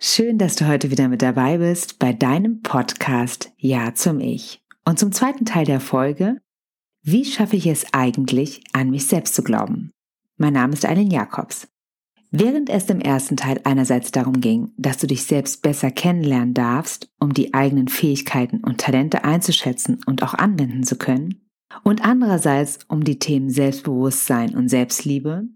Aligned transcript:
Schön, 0.00 0.38
dass 0.38 0.54
du 0.54 0.68
heute 0.68 0.92
wieder 0.92 1.08
mit 1.08 1.22
dabei 1.22 1.58
bist 1.58 1.98
bei 1.98 2.12
deinem 2.12 2.62
Podcast 2.62 3.50
Ja 3.56 3.96
zum 3.96 4.20
Ich. 4.20 4.62
Und 4.84 4.96
zum 4.96 5.10
zweiten 5.10 5.44
Teil 5.44 5.64
der 5.64 5.80
Folge, 5.80 6.40
wie 7.02 7.24
schaffe 7.24 7.56
ich 7.56 7.66
es 7.66 7.92
eigentlich, 7.92 8.62
an 8.72 8.90
mich 8.90 9.08
selbst 9.08 9.34
zu 9.34 9.42
glauben? 9.42 9.90
Mein 10.36 10.52
Name 10.52 10.74
ist 10.74 10.86
Eileen 10.86 11.10
Jakobs. 11.10 11.66
Während 12.30 12.70
es 12.70 12.88
im 12.88 13.00
ersten 13.00 13.36
Teil 13.36 13.60
einerseits 13.64 14.12
darum 14.12 14.40
ging, 14.40 14.70
dass 14.76 14.98
du 14.98 15.08
dich 15.08 15.24
selbst 15.24 15.62
besser 15.62 15.90
kennenlernen 15.90 16.54
darfst, 16.54 17.10
um 17.18 17.34
die 17.34 17.52
eigenen 17.52 17.88
Fähigkeiten 17.88 18.58
und 18.62 18.80
Talente 18.80 19.24
einzuschätzen 19.24 19.98
und 20.06 20.22
auch 20.22 20.34
anwenden 20.34 20.84
zu 20.84 20.96
können, 20.96 21.48
und 21.82 22.04
andererseits 22.04 22.78
um 22.86 23.02
die 23.02 23.18
Themen 23.18 23.50
Selbstbewusstsein 23.50 24.54
und 24.54 24.68
Selbstliebe, 24.68 25.48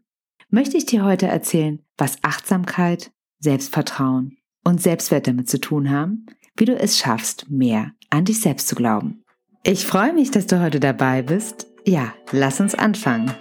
möchte 0.50 0.76
ich 0.76 0.84
dir 0.84 1.04
heute 1.04 1.28
erzählen, 1.28 1.78
was 1.96 2.18
Achtsamkeit, 2.22 3.12
Selbstvertrauen 3.42 4.36
und 4.62 4.80
Selbstwert 4.80 5.26
damit 5.26 5.50
zu 5.50 5.58
tun 5.58 5.90
haben, 5.90 6.26
wie 6.56 6.64
du 6.64 6.78
es 6.78 6.96
schaffst, 6.96 7.50
mehr 7.50 7.90
an 8.08 8.24
dich 8.24 8.40
selbst 8.40 8.68
zu 8.68 8.76
glauben. 8.76 9.24
Ich 9.64 9.84
freue 9.84 10.12
mich, 10.12 10.30
dass 10.30 10.46
du 10.46 10.62
heute 10.62 10.78
dabei 10.78 11.22
bist. 11.22 11.66
Ja, 11.84 12.14
lass 12.30 12.60
uns 12.60 12.76
anfangen. 12.76 13.32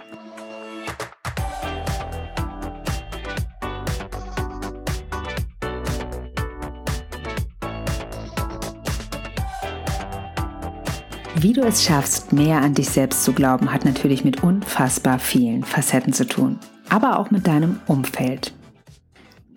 Wie 11.36 11.52
du 11.52 11.62
es 11.62 11.84
schaffst, 11.84 12.32
mehr 12.32 12.60
an 12.60 12.74
dich 12.74 12.88
selbst 12.88 13.22
zu 13.22 13.32
glauben, 13.32 13.72
hat 13.72 13.84
natürlich 13.84 14.24
mit 14.24 14.42
unfassbar 14.42 15.20
vielen 15.20 15.62
Facetten 15.62 16.12
zu 16.12 16.26
tun, 16.26 16.58
aber 16.88 17.20
auch 17.20 17.30
mit 17.30 17.46
deinem 17.46 17.80
Umfeld. 17.86 18.52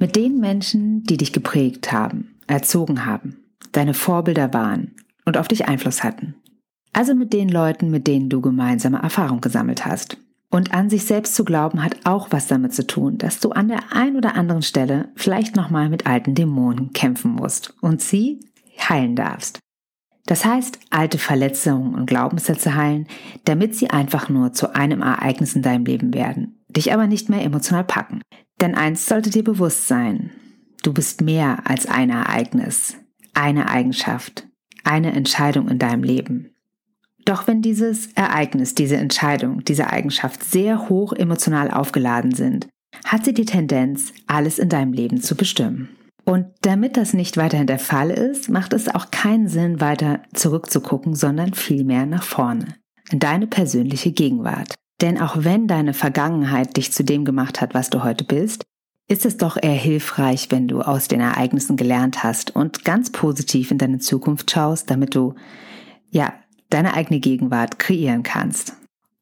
Mit 0.06 0.16
den 0.16 0.40
Menschen, 0.40 1.02
die 1.02 1.18
dich 1.18 1.34
geprägt 1.34 1.92
haben, 1.92 2.36
erzogen 2.46 3.08
haben, 3.08 3.38
deine 3.72 3.96
Vorbilder 3.96 4.54
waren 4.54 4.92
und 5.26 5.36
auf 5.36 5.48
dich 5.48 5.68
Einfluss 5.68 6.04
hatten. 6.04 6.36
Also 6.94 7.16
mit 7.16 7.34
den 7.34 7.50
Leuten, 7.50 7.90
mit 7.90 8.06
denen 8.06 8.30
du 8.30 8.40
gemeinsame 8.40 9.00
Erfahrung 9.00 9.42
gesammelt 9.42 9.84
hast. 9.84 10.18
Und 10.52 10.76
an 10.76 10.92
sich 10.92 11.06
selbst 11.06 11.34
zu 11.34 11.44
glauben 11.44 11.84
hat 11.84 11.96
auch 12.04 12.28
was 12.30 12.46
damit 12.46 12.76
zu 12.76 12.86
tun, 12.86 13.18
dass 13.18 13.40
du 13.40 13.50
an 13.50 13.68
der 13.68 13.96
einen 13.96 14.16
oder 14.16 14.36
anderen 14.36 14.62
Stelle 14.62 15.10
vielleicht 15.16 15.56
nochmal 15.56 15.90
mit 15.90 16.06
alten 16.06 16.36
Dämonen 16.36 16.94
kämpfen 16.94 17.32
musst 17.32 17.74
und 17.82 18.00
sie 18.00 18.42
heilen 18.78 19.16
darfst. 19.16 19.58
Das 20.28 20.46
heißt, 20.46 20.78
alte 20.92 21.18
Verletzungen 21.18 21.96
und 21.96 22.06
Glaubenssätze 22.06 22.76
heilen, 22.76 23.08
damit 23.46 23.74
sie 23.74 23.90
einfach 23.90 24.30
nur 24.30 24.54
zu 24.54 24.76
einem 24.76 25.02
Ereignis 25.02 25.56
in 25.56 25.64
deinem 25.64 25.86
Leben 25.86 26.14
werden, 26.14 26.64
dich 26.70 26.94
aber 26.94 27.08
nicht 27.08 27.28
mehr 27.28 27.42
emotional 27.42 27.84
packen. 27.84 28.22
Denn 28.62 28.76
eins 28.76 29.06
sollte 29.06 29.30
dir 29.30 29.44
bewusst 29.44 29.88
sein. 29.88 30.32
Du 30.84 30.94
bist 30.94 31.22
mehr 31.22 31.70
als 31.70 31.88
ein 31.88 32.10
Ereignis, 32.10 32.98
eine 33.34 33.70
Eigenschaft, 33.70 34.48
eine 34.84 35.14
Entscheidung 35.14 35.68
in 35.68 35.80
deinem 35.80 36.04
Leben. 36.04 36.52
Doch 37.26 37.48
wenn 37.48 37.62
dieses 37.62 38.14
Ereignis, 38.14 38.76
diese 38.76 38.98
Entscheidung, 38.98 39.64
diese 39.66 39.90
Eigenschaft 39.90 40.44
sehr 40.44 40.90
hoch 40.90 41.12
emotional 41.12 41.72
aufgeladen 41.72 42.34
sind, 42.34 42.68
hat 43.04 43.26
sie 43.26 43.34
die 43.34 43.46
Tendenz, 43.46 44.14
alles 44.28 44.60
in 44.60 44.70
deinem 44.70 44.94
Leben 44.94 45.22
zu 45.22 45.36
bestimmen. 45.36 45.90
Und 46.24 46.48
damit 46.62 46.98
das 46.98 47.14
nicht 47.14 47.38
weiterhin 47.38 47.68
der 47.68 47.80
Fall 47.80 48.10
ist, 48.10 48.50
macht 48.50 48.74
es 48.74 48.94
auch 48.94 49.12
keinen 49.12 49.48
Sinn, 49.48 49.82
weiter 49.82 50.22
zurückzugucken, 50.34 51.16
sondern 51.16 51.54
vielmehr 51.54 52.06
nach 52.06 52.24
vorne, 52.24 52.76
in 53.12 53.20
deine 53.20 53.48
persönliche 53.48 54.12
Gegenwart. 54.12 54.76
Denn 55.02 55.20
auch 55.20 55.36
wenn 55.40 55.68
deine 55.68 55.94
Vergangenheit 55.94 56.78
dich 56.78 56.92
zu 56.94 57.04
dem 57.04 57.26
gemacht 57.26 57.62
hat, 57.62 57.74
was 57.74 57.90
du 57.90 58.04
heute 58.04 58.24
bist, 58.24 58.64
ist 59.08 59.26
es 59.26 59.38
doch 59.38 59.58
eher 59.62 59.74
hilfreich, 59.74 60.48
wenn 60.50 60.68
du 60.68 60.82
aus 60.82 61.08
den 61.08 61.20
Ereignissen 61.20 61.78
gelernt 61.78 62.24
hast 62.24 62.56
und 62.56 62.86
ganz 62.86 63.12
positiv 63.12 63.72
in 63.72 63.78
deine 63.78 64.00
Zukunft 64.00 64.50
schaust, 64.50 64.90
damit 64.90 65.16
du, 65.16 65.36
ja, 66.10 66.34
deine 66.70 66.94
eigene 66.96 67.20
Gegenwart 67.20 67.78
kreieren 67.78 68.24
kannst. 68.24 68.74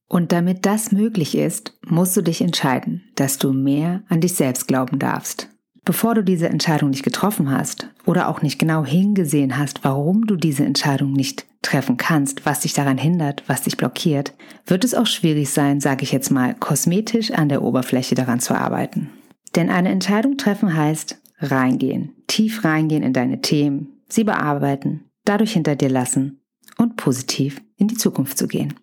Und 0.08 0.32
damit 0.32 0.66
das 0.66 0.92
möglich 0.92 1.36
ist, 1.36 1.78
musst 1.86 2.16
du 2.16 2.22
dich 2.22 2.40
entscheiden, 2.40 3.04
dass 3.16 3.40
du 3.40 3.52
mehr 3.52 4.04
an 4.10 4.22
dich 4.22 4.36
selbst 4.36 4.68
glauben 4.68 5.00
darfst. 5.00 5.50
Bevor 5.86 6.16
du 6.16 6.24
diese 6.24 6.48
Entscheidung 6.48 6.92
nicht 6.92 7.04
getroffen 7.04 7.52
hast 7.52 7.90
oder 8.06 8.30
auch 8.30 8.42
nicht 8.42 8.58
genau 8.58 8.86
hingesehen 8.86 9.58
hast, 9.58 9.84
warum 9.84 10.26
du 10.26 10.38
diese 10.38 10.64
Entscheidung 10.64 11.12
nicht 11.12 11.46
treffen 11.62 11.98
kannst, 11.98 12.46
was 12.46 12.62
dich 12.62 12.74
daran 12.74 12.98
hindert, 12.98 13.44
was 13.48 13.64
dich 13.64 13.76
blockiert, 13.76 14.34
wird 14.66 14.86
es 14.86 14.94
auch 14.94 15.08
schwierig 15.08 15.50
sein, 15.50 15.82
sage 15.82 16.04
ich 16.04 16.14
jetzt 16.14 16.30
mal, 16.30 16.56
kosmetisch 16.56 17.32
an 17.32 17.50
der 17.50 17.62
Oberfläche 17.62 18.16
daran 18.16 18.40
zu 18.40 18.56
arbeiten. 18.56 19.10
Denn 19.56 19.70
eine 19.70 19.90
Entscheidung 19.90 20.38
treffen 20.38 20.76
heißt 20.76 21.20
reingehen, 21.40 22.14
tief 22.28 22.64
reingehen 22.64 23.04
in 23.04 23.14
deine 23.14 23.42
Themen, 23.42 24.02
sie 24.08 24.24
bearbeiten, 24.24 25.10
dadurch 25.26 25.54
hinter 25.54 25.76
dir 25.76 25.90
lassen 25.90 26.40
und 26.78 26.96
positiv 26.96 27.62
in 27.78 27.88
die 27.88 27.98
Zukunft 27.98 28.38
zu 28.38 28.48
gehen. 28.48 28.76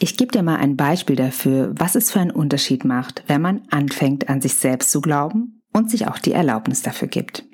Ich 0.00 0.16
gebe 0.16 0.32
dir 0.32 0.42
mal 0.42 0.56
ein 0.56 0.76
Beispiel 0.76 1.14
dafür, 1.14 1.72
was 1.76 1.94
es 1.94 2.10
für 2.10 2.18
einen 2.18 2.32
Unterschied 2.32 2.84
macht, 2.84 3.22
wenn 3.28 3.40
man 3.40 3.62
anfängt 3.70 4.28
an 4.28 4.40
sich 4.40 4.54
selbst 4.54 4.90
zu 4.90 5.00
glauben 5.00 5.53
und 5.74 5.90
sich 5.90 6.06
auch 6.06 6.18
die 6.18 6.32
Erlaubnis 6.32 6.82
dafür 6.82 7.08
gibt. 7.08 7.44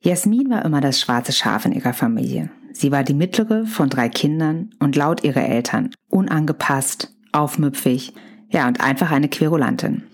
Jasmin 0.00 0.50
war 0.50 0.64
immer 0.64 0.80
das 0.80 1.00
schwarze 1.00 1.32
Schaf 1.32 1.64
in 1.64 1.72
ihrer 1.72 1.92
Familie. 1.92 2.50
Sie 2.72 2.92
war 2.92 3.04
die 3.04 3.14
mittlere 3.14 3.66
von 3.66 3.88
drei 3.88 4.08
Kindern 4.08 4.70
und 4.78 4.96
laut 4.96 5.24
ihrer 5.24 5.44
Eltern, 5.44 5.90
unangepasst, 6.10 7.14
aufmüpfig, 7.32 8.12
ja 8.50 8.68
und 8.68 8.80
einfach 8.80 9.10
eine 9.10 9.28
Querulantin. 9.28 10.04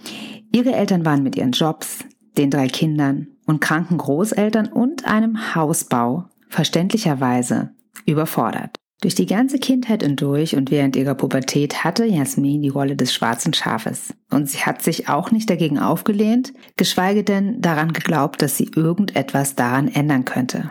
Ihre 0.53 0.73
Eltern 0.73 1.05
waren 1.05 1.23
mit 1.23 1.37
ihren 1.37 1.53
Jobs, 1.53 2.05
den 2.37 2.51
drei 2.51 2.69
Kindern 2.69 3.29
und 3.47 3.61
kranken 3.61 3.99
Großeltern 3.99 4.69
und 4.69 5.07
einem 5.07 5.55
Hausbau 5.55 6.29
verständlicherweise 6.49 7.71
überfordert. 8.07 8.77
Durch 9.03 9.17
die 9.17 9.27
ganze 9.27 9.59
Kindheit 9.59 10.05
hindurch 10.05 10.55
und 10.55 10.71
während 10.71 10.95
ihrer 10.95 11.17
Pubertät 11.17 11.83
hatte 11.83 12.05
Jasmin 12.05 12.63
die 12.63 12.69
Rolle 12.69 12.95
des 12.95 13.13
schwarzen 13.13 13.53
Schafes. 13.53 14.15
Und 14.31 14.49
sie 14.49 14.59
hat 14.59 14.81
sich 14.81 15.09
auch 15.09 15.33
nicht 15.33 15.51
dagegen 15.51 15.81
aufgelehnt, 15.81 16.53
geschweige 16.77 17.25
denn 17.25 17.61
daran 17.61 17.93
geglaubt, 17.93 18.41
dass 18.41 18.57
sie 18.57 18.71
irgendetwas 18.77 19.57
daran 19.57 19.89
ändern 19.89 20.25
könnte. 20.25 20.71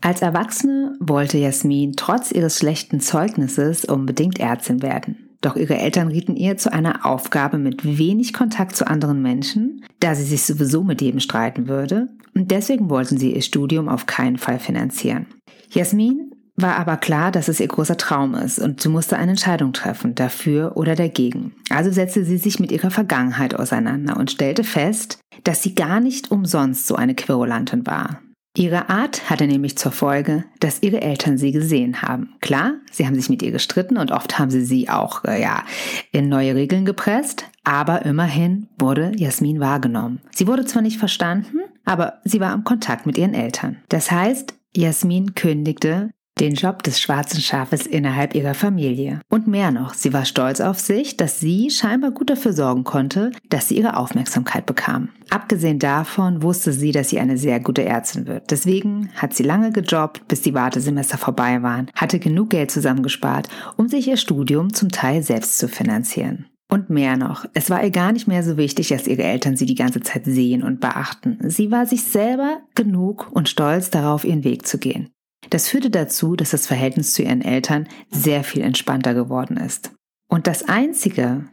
Als 0.00 0.22
Erwachsene 0.22 0.96
wollte 0.98 1.36
Jasmin 1.36 1.92
trotz 1.94 2.32
ihres 2.32 2.58
schlechten 2.58 3.00
Zeugnisses 3.00 3.84
unbedingt 3.84 4.40
Ärztin 4.40 4.80
werden. 4.80 5.28
Doch 5.42 5.54
ihre 5.54 5.76
Eltern 5.76 6.08
rieten 6.08 6.36
ihr 6.36 6.56
zu 6.56 6.72
einer 6.72 7.04
Aufgabe 7.04 7.58
mit 7.58 7.84
wenig 7.84 8.32
Kontakt 8.32 8.76
zu 8.76 8.86
anderen 8.86 9.20
Menschen, 9.20 9.84
da 10.00 10.14
sie 10.14 10.24
sich 10.24 10.42
sowieso 10.44 10.84
mit 10.84 11.02
jedem 11.02 11.20
streiten 11.20 11.68
würde, 11.68 12.08
und 12.34 12.50
deswegen 12.50 12.88
wollten 12.88 13.18
sie 13.18 13.34
ihr 13.34 13.42
Studium 13.42 13.90
auf 13.90 14.06
keinen 14.06 14.38
Fall 14.38 14.58
finanzieren. 14.58 15.26
Jasmin 15.70 16.27
war 16.60 16.76
aber 16.76 16.96
klar, 16.96 17.30
dass 17.30 17.48
es 17.48 17.60
ihr 17.60 17.68
großer 17.68 17.96
Traum 17.96 18.34
ist 18.34 18.58
und 18.58 18.80
sie 18.80 18.88
musste 18.88 19.16
eine 19.16 19.32
Entscheidung 19.32 19.72
treffen, 19.72 20.14
dafür 20.14 20.76
oder 20.76 20.94
dagegen. 20.94 21.54
Also 21.70 21.90
setzte 21.90 22.24
sie 22.24 22.38
sich 22.38 22.58
mit 22.58 22.72
ihrer 22.72 22.90
Vergangenheit 22.90 23.54
auseinander 23.54 24.16
und 24.16 24.30
stellte 24.30 24.64
fest, 24.64 25.18
dass 25.44 25.62
sie 25.62 25.74
gar 25.74 26.00
nicht 26.00 26.30
umsonst 26.30 26.86
so 26.86 26.96
eine 26.96 27.14
Querulantin 27.14 27.86
war. 27.86 28.20
Ihre 28.56 28.88
Art 28.88 29.30
hatte 29.30 29.46
nämlich 29.46 29.78
zur 29.78 29.92
Folge, 29.92 30.44
dass 30.58 30.82
ihre 30.82 31.00
Eltern 31.00 31.38
sie 31.38 31.52
gesehen 31.52 32.02
haben. 32.02 32.34
Klar, 32.40 32.72
sie 32.90 33.06
haben 33.06 33.14
sich 33.14 33.28
mit 33.28 33.40
ihr 33.42 33.52
gestritten 33.52 33.96
und 33.96 34.10
oft 34.10 34.38
haben 34.38 34.50
sie 34.50 34.64
sie 34.64 34.88
auch 34.88 35.24
äh, 35.24 35.40
ja, 35.40 35.62
in 36.10 36.28
neue 36.28 36.56
Regeln 36.56 36.84
gepresst, 36.84 37.44
aber 37.62 38.04
immerhin 38.04 38.66
wurde 38.76 39.12
Jasmin 39.14 39.60
wahrgenommen. 39.60 40.22
Sie 40.34 40.48
wurde 40.48 40.64
zwar 40.64 40.82
nicht 40.82 40.98
verstanden, 40.98 41.58
aber 41.84 42.14
sie 42.24 42.40
war 42.40 42.52
im 42.52 42.64
Kontakt 42.64 43.06
mit 43.06 43.16
ihren 43.16 43.34
Eltern. 43.34 43.76
Das 43.90 44.10
heißt, 44.10 44.54
Jasmin 44.74 45.34
kündigte 45.34 46.10
den 46.40 46.54
Job 46.54 46.82
des 46.82 47.00
schwarzen 47.00 47.40
Schafes 47.40 47.86
innerhalb 47.86 48.34
ihrer 48.34 48.54
Familie. 48.54 49.20
Und 49.28 49.46
mehr 49.46 49.70
noch, 49.70 49.94
sie 49.94 50.12
war 50.12 50.24
stolz 50.24 50.60
auf 50.60 50.78
sich, 50.78 51.16
dass 51.16 51.40
sie 51.40 51.70
scheinbar 51.70 52.10
gut 52.10 52.30
dafür 52.30 52.52
sorgen 52.52 52.84
konnte, 52.84 53.30
dass 53.48 53.68
sie 53.68 53.78
ihre 53.78 53.96
Aufmerksamkeit 53.96 54.66
bekam. 54.66 55.10
Abgesehen 55.30 55.78
davon 55.78 56.42
wusste 56.42 56.72
sie, 56.72 56.92
dass 56.92 57.10
sie 57.10 57.20
eine 57.20 57.36
sehr 57.36 57.60
gute 57.60 57.84
Ärztin 57.84 58.26
wird. 58.26 58.50
Deswegen 58.50 59.10
hat 59.14 59.34
sie 59.34 59.42
lange 59.42 59.72
gejobbt, 59.72 60.26
bis 60.28 60.40
die 60.40 60.54
Wartesemester 60.54 61.18
vorbei 61.18 61.62
waren, 61.62 61.90
hatte 61.94 62.18
genug 62.18 62.50
Geld 62.50 62.70
zusammengespart, 62.70 63.48
um 63.76 63.88
sich 63.88 64.08
ihr 64.08 64.16
Studium 64.16 64.72
zum 64.72 64.90
Teil 64.90 65.22
selbst 65.22 65.58
zu 65.58 65.68
finanzieren. 65.68 66.46
Und 66.70 66.90
mehr 66.90 67.16
noch, 67.16 67.46
es 67.54 67.70
war 67.70 67.82
ihr 67.82 67.90
gar 67.90 68.12
nicht 68.12 68.28
mehr 68.28 68.42
so 68.42 68.58
wichtig, 68.58 68.88
dass 68.88 69.06
ihre 69.06 69.22
Eltern 69.22 69.56
sie 69.56 69.64
die 69.64 69.74
ganze 69.74 70.00
Zeit 70.00 70.26
sehen 70.26 70.62
und 70.62 70.80
beachten. 70.80 71.38
Sie 71.42 71.70
war 71.70 71.86
sich 71.86 72.04
selber 72.04 72.58
genug 72.74 73.30
und 73.32 73.48
stolz 73.48 73.88
darauf, 73.88 74.24
ihren 74.24 74.44
Weg 74.44 74.66
zu 74.66 74.76
gehen. 74.76 75.08
Das 75.50 75.68
führte 75.68 75.90
dazu, 75.90 76.36
dass 76.36 76.50
das 76.50 76.66
Verhältnis 76.66 77.14
zu 77.14 77.22
ihren 77.22 77.42
Eltern 77.42 77.88
sehr 78.10 78.44
viel 78.44 78.62
entspannter 78.62 79.14
geworden 79.14 79.56
ist. 79.56 79.92
Und 80.28 80.46
das 80.46 80.68
Einzige, 80.68 81.48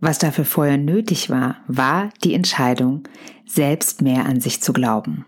was 0.00 0.18
dafür 0.18 0.44
vorher 0.44 0.78
nötig 0.78 1.30
war, 1.30 1.58
war 1.66 2.10
die 2.22 2.34
Entscheidung, 2.34 3.02
selbst 3.46 4.02
mehr 4.02 4.26
an 4.26 4.40
sich 4.40 4.62
zu 4.62 4.72
glauben. 4.72 5.26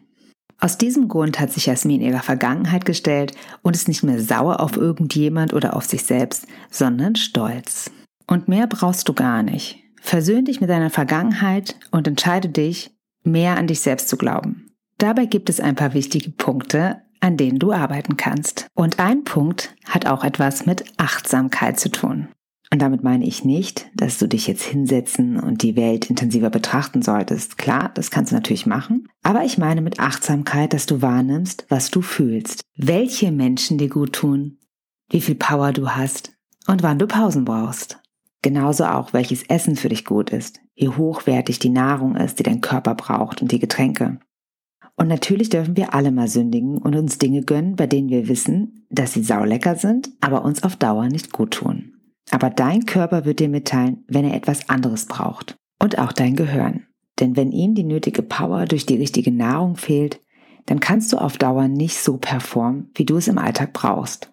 Aus 0.58 0.78
diesem 0.78 1.08
Grund 1.08 1.38
hat 1.38 1.52
sich 1.52 1.66
Jasmin 1.66 2.00
ihrer 2.00 2.22
Vergangenheit 2.22 2.86
gestellt 2.86 3.32
und 3.62 3.76
ist 3.76 3.88
nicht 3.88 4.02
mehr 4.02 4.20
sauer 4.20 4.60
auf 4.60 4.76
irgendjemand 4.76 5.52
oder 5.52 5.76
auf 5.76 5.84
sich 5.84 6.04
selbst, 6.04 6.46
sondern 6.70 7.16
stolz. 7.16 7.90
Und 8.26 8.48
mehr 8.48 8.66
brauchst 8.66 9.08
du 9.08 9.12
gar 9.12 9.42
nicht. 9.42 9.78
Versöhn 10.00 10.44
dich 10.44 10.60
mit 10.60 10.70
deiner 10.70 10.90
Vergangenheit 10.90 11.76
und 11.90 12.08
entscheide 12.08 12.48
dich, 12.48 12.90
mehr 13.22 13.58
an 13.58 13.66
dich 13.66 13.80
selbst 13.80 14.08
zu 14.08 14.16
glauben. 14.16 14.70
Dabei 14.98 15.26
gibt 15.26 15.50
es 15.50 15.60
ein 15.60 15.74
paar 15.74 15.92
wichtige 15.92 16.30
Punkte, 16.30 17.02
an 17.20 17.36
denen 17.36 17.58
du 17.58 17.72
arbeiten 17.72 18.16
kannst. 18.16 18.66
Und 18.74 18.98
ein 18.98 19.24
Punkt 19.24 19.74
hat 19.84 20.06
auch 20.06 20.24
etwas 20.24 20.66
mit 20.66 20.84
Achtsamkeit 20.96 21.78
zu 21.78 21.90
tun. 21.90 22.28
Und 22.72 22.82
damit 22.82 23.04
meine 23.04 23.24
ich 23.24 23.44
nicht, 23.44 23.86
dass 23.94 24.18
du 24.18 24.26
dich 24.26 24.48
jetzt 24.48 24.64
hinsetzen 24.64 25.38
und 25.38 25.62
die 25.62 25.76
Welt 25.76 26.10
intensiver 26.10 26.50
betrachten 26.50 27.00
solltest. 27.00 27.58
Klar, 27.58 27.92
das 27.94 28.10
kannst 28.10 28.32
du 28.32 28.34
natürlich 28.34 28.66
machen. 28.66 29.08
Aber 29.22 29.44
ich 29.44 29.56
meine 29.56 29.80
mit 29.80 30.00
Achtsamkeit, 30.00 30.72
dass 30.72 30.86
du 30.86 31.00
wahrnimmst, 31.00 31.66
was 31.68 31.90
du 31.90 32.02
fühlst. 32.02 32.62
Welche 32.76 33.30
Menschen 33.30 33.78
dir 33.78 33.88
gut 33.88 34.14
tun, 34.14 34.58
wie 35.10 35.20
viel 35.20 35.36
Power 35.36 35.72
du 35.72 35.90
hast 35.90 36.32
und 36.66 36.82
wann 36.82 36.98
du 36.98 37.06
Pausen 37.06 37.44
brauchst. 37.44 38.00
Genauso 38.42 38.84
auch, 38.84 39.12
welches 39.12 39.44
Essen 39.44 39.76
für 39.76 39.88
dich 39.88 40.04
gut 40.04 40.30
ist, 40.30 40.60
wie 40.74 40.88
hochwertig 40.88 41.58
die 41.58 41.70
Nahrung 41.70 42.16
ist, 42.16 42.38
die 42.38 42.42
dein 42.42 42.60
Körper 42.60 42.94
braucht 42.94 43.42
und 43.42 43.52
die 43.52 43.58
Getränke. 43.58 44.18
Und 44.96 45.08
natürlich 45.08 45.50
dürfen 45.50 45.76
wir 45.76 45.94
alle 45.94 46.10
mal 46.10 46.26
sündigen 46.26 46.78
und 46.78 46.96
uns 46.96 47.18
Dinge 47.18 47.42
gönnen, 47.42 47.76
bei 47.76 47.86
denen 47.86 48.08
wir 48.08 48.28
wissen, 48.28 48.86
dass 48.90 49.12
sie 49.12 49.22
saulecker 49.22 49.76
sind, 49.76 50.10
aber 50.20 50.44
uns 50.44 50.62
auf 50.62 50.76
Dauer 50.76 51.08
nicht 51.08 51.32
gut 51.32 51.52
tun. 51.52 51.92
Aber 52.30 52.50
dein 52.50 52.86
Körper 52.86 53.24
wird 53.24 53.40
dir 53.40 53.48
mitteilen, 53.48 54.04
wenn 54.08 54.24
er 54.24 54.34
etwas 54.34 54.68
anderes 54.68 55.06
braucht. 55.06 55.56
Und 55.80 55.98
auch 55.98 56.12
dein 56.12 56.34
Gehirn. 56.34 56.86
Denn 57.20 57.36
wenn 57.36 57.52
ihm 57.52 57.74
die 57.74 57.84
nötige 57.84 58.22
Power 58.22 58.64
durch 58.64 58.86
die 58.86 58.96
richtige 58.96 59.30
Nahrung 59.30 59.76
fehlt, 59.76 60.20
dann 60.64 60.80
kannst 60.80 61.12
du 61.12 61.18
auf 61.18 61.38
Dauer 61.38 61.68
nicht 61.68 61.98
so 61.98 62.16
performen, 62.16 62.90
wie 62.94 63.04
du 63.04 63.18
es 63.18 63.28
im 63.28 63.38
Alltag 63.38 63.72
brauchst. 63.72 64.32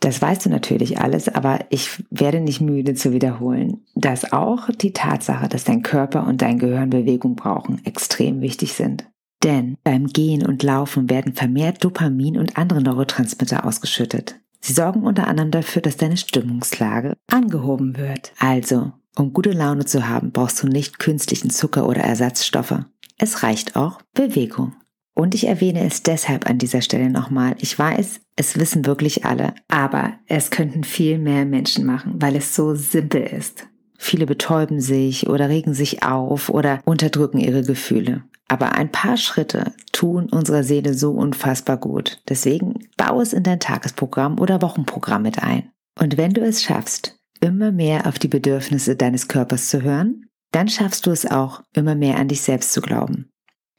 Das 0.00 0.20
weißt 0.20 0.46
du 0.46 0.50
natürlich 0.50 0.98
alles, 0.98 1.28
aber 1.28 1.60
ich 1.70 2.02
werde 2.10 2.40
nicht 2.40 2.60
müde 2.60 2.94
zu 2.94 3.12
wiederholen, 3.12 3.84
dass 3.94 4.32
auch 4.32 4.68
die 4.70 4.92
Tatsache, 4.92 5.48
dass 5.48 5.62
dein 5.62 5.82
Körper 5.82 6.26
und 6.26 6.42
dein 6.42 6.58
Gehirn 6.58 6.90
Bewegung 6.90 7.36
brauchen, 7.36 7.84
extrem 7.84 8.40
wichtig 8.40 8.72
sind. 8.72 9.06
Denn 9.42 9.76
beim 9.82 10.06
Gehen 10.06 10.46
und 10.46 10.62
Laufen 10.62 11.10
werden 11.10 11.34
vermehrt 11.34 11.82
Dopamin 11.82 12.38
und 12.38 12.56
andere 12.56 12.80
Neurotransmitter 12.80 13.66
ausgeschüttet. 13.66 14.36
Sie 14.60 14.72
sorgen 14.72 15.02
unter 15.02 15.26
anderem 15.26 15.50
dafür, 15.50 15.82
dass 15.82 15.96
deine 15.96 16.16
Stimmungslage 16.16 17.16
angehoben 17.30 17.96
wird. 17.96 18.32
Also, 18.38 18.92
um 19.16 19.32
gute 19.32 19.50
Laune 19.50 19.84
zu 19.84 20.08
haben, 20.08 20.30
brauchst 20.30 20.62
du 20.62 20.68
nicht 20.68 21.00
künstlichen 21.00 21.50
Zucker 21.50 21.88
oder 21.88 22.02
Ersatzstoffe. 22.02 22.84
Es 23.18 23.42
reicht 23.42 23.74
auch 23.74 24.00
Bewegung. 24.14 24.74
Und 25.14 25.34
ich 25.34 25.46
erwähne 25.46 25.84
es 25.84 26.02
deshalb 26.02 26.48
an 26.48 26.58
dieser 26.58 26.80
Stelle 26.80 27.10
nochmal. 27.10 27.54
Ich 27.58 27.78
weiß, 27.78 28.20
es 28.36 28.58
wissen 28.58 28.86
wirklich 28.86 29.24
alle, 29.26 29.54
aber 29.68 30.14
es 30.26 30.50
könnten 30.50 30.84
viel 30.84 31.18
mehr 31.18 31.44
Menschen 31.44 31.84
machen, 31.84 32.14
weil 32.16 32.36
es 32.36 32.54
so 32.54 32.74
simpel 32.74 33.22
ist. 33.22 33.66
Viele 33.98 34.26
betäuben 34.26 34.80
sich 34.80 35.28
oder 35.28 35.48
regen 35.48 35.74
sich 35.74 36.02
auf 36.02 36.48
oder 36.48 36.80
unterdrücken 36.84 37.38
ihre 37.38 37.62
Gefühle. 37.62 38.24
Aber 38.48 38.72
ein 38.72 38.92
paar 38.92 39.16
Schritte 39.16 39.72
tun 39.92 40.28
unserer 40.28 40.64
Seele 40.64 40.94
so 40.94 41.12
unfassbar 41.12 41.78
gut. 41.78 42.22
Deswegen 42.28 42.88
baue 42.96 43.22
es 43.22 43.32
in 43.32 43.42
dein 43.42 43.60
Tagesprogramm 43.60 44.38
oder 44.38 44.62
Wochenprogramm 44.62 45.22
mit 45.22 45.42
ein. 45.42 45.70
Und 45.98 46.16
wenn 46.16 46.32
du 46.32 46.42
es 46.42 46.62
schaffst, 46.62 47.18
immer 47.40 47.72
mehr 47.72 48.06
auf 48.06 48.18
die 48.18 48.28
Bedürfnisse 48.28 48.96
deines 48.96 49.28
Körpers 49.28 49.68
zu 49.68 49.82
hören, 49.82 50.26
dann 50.52 50.68
schaffst 50.68 51.06
du 51.06 51.10
es 51.10 51.30
auch, 51.30 51.62
immer 51.74 51.94
mehr 51.94 52.18
an 52.18 52.28
dich 52.28 52.42
selbst 52.42 52.72
zu 52.72 52.82
glauben 52.82 53.32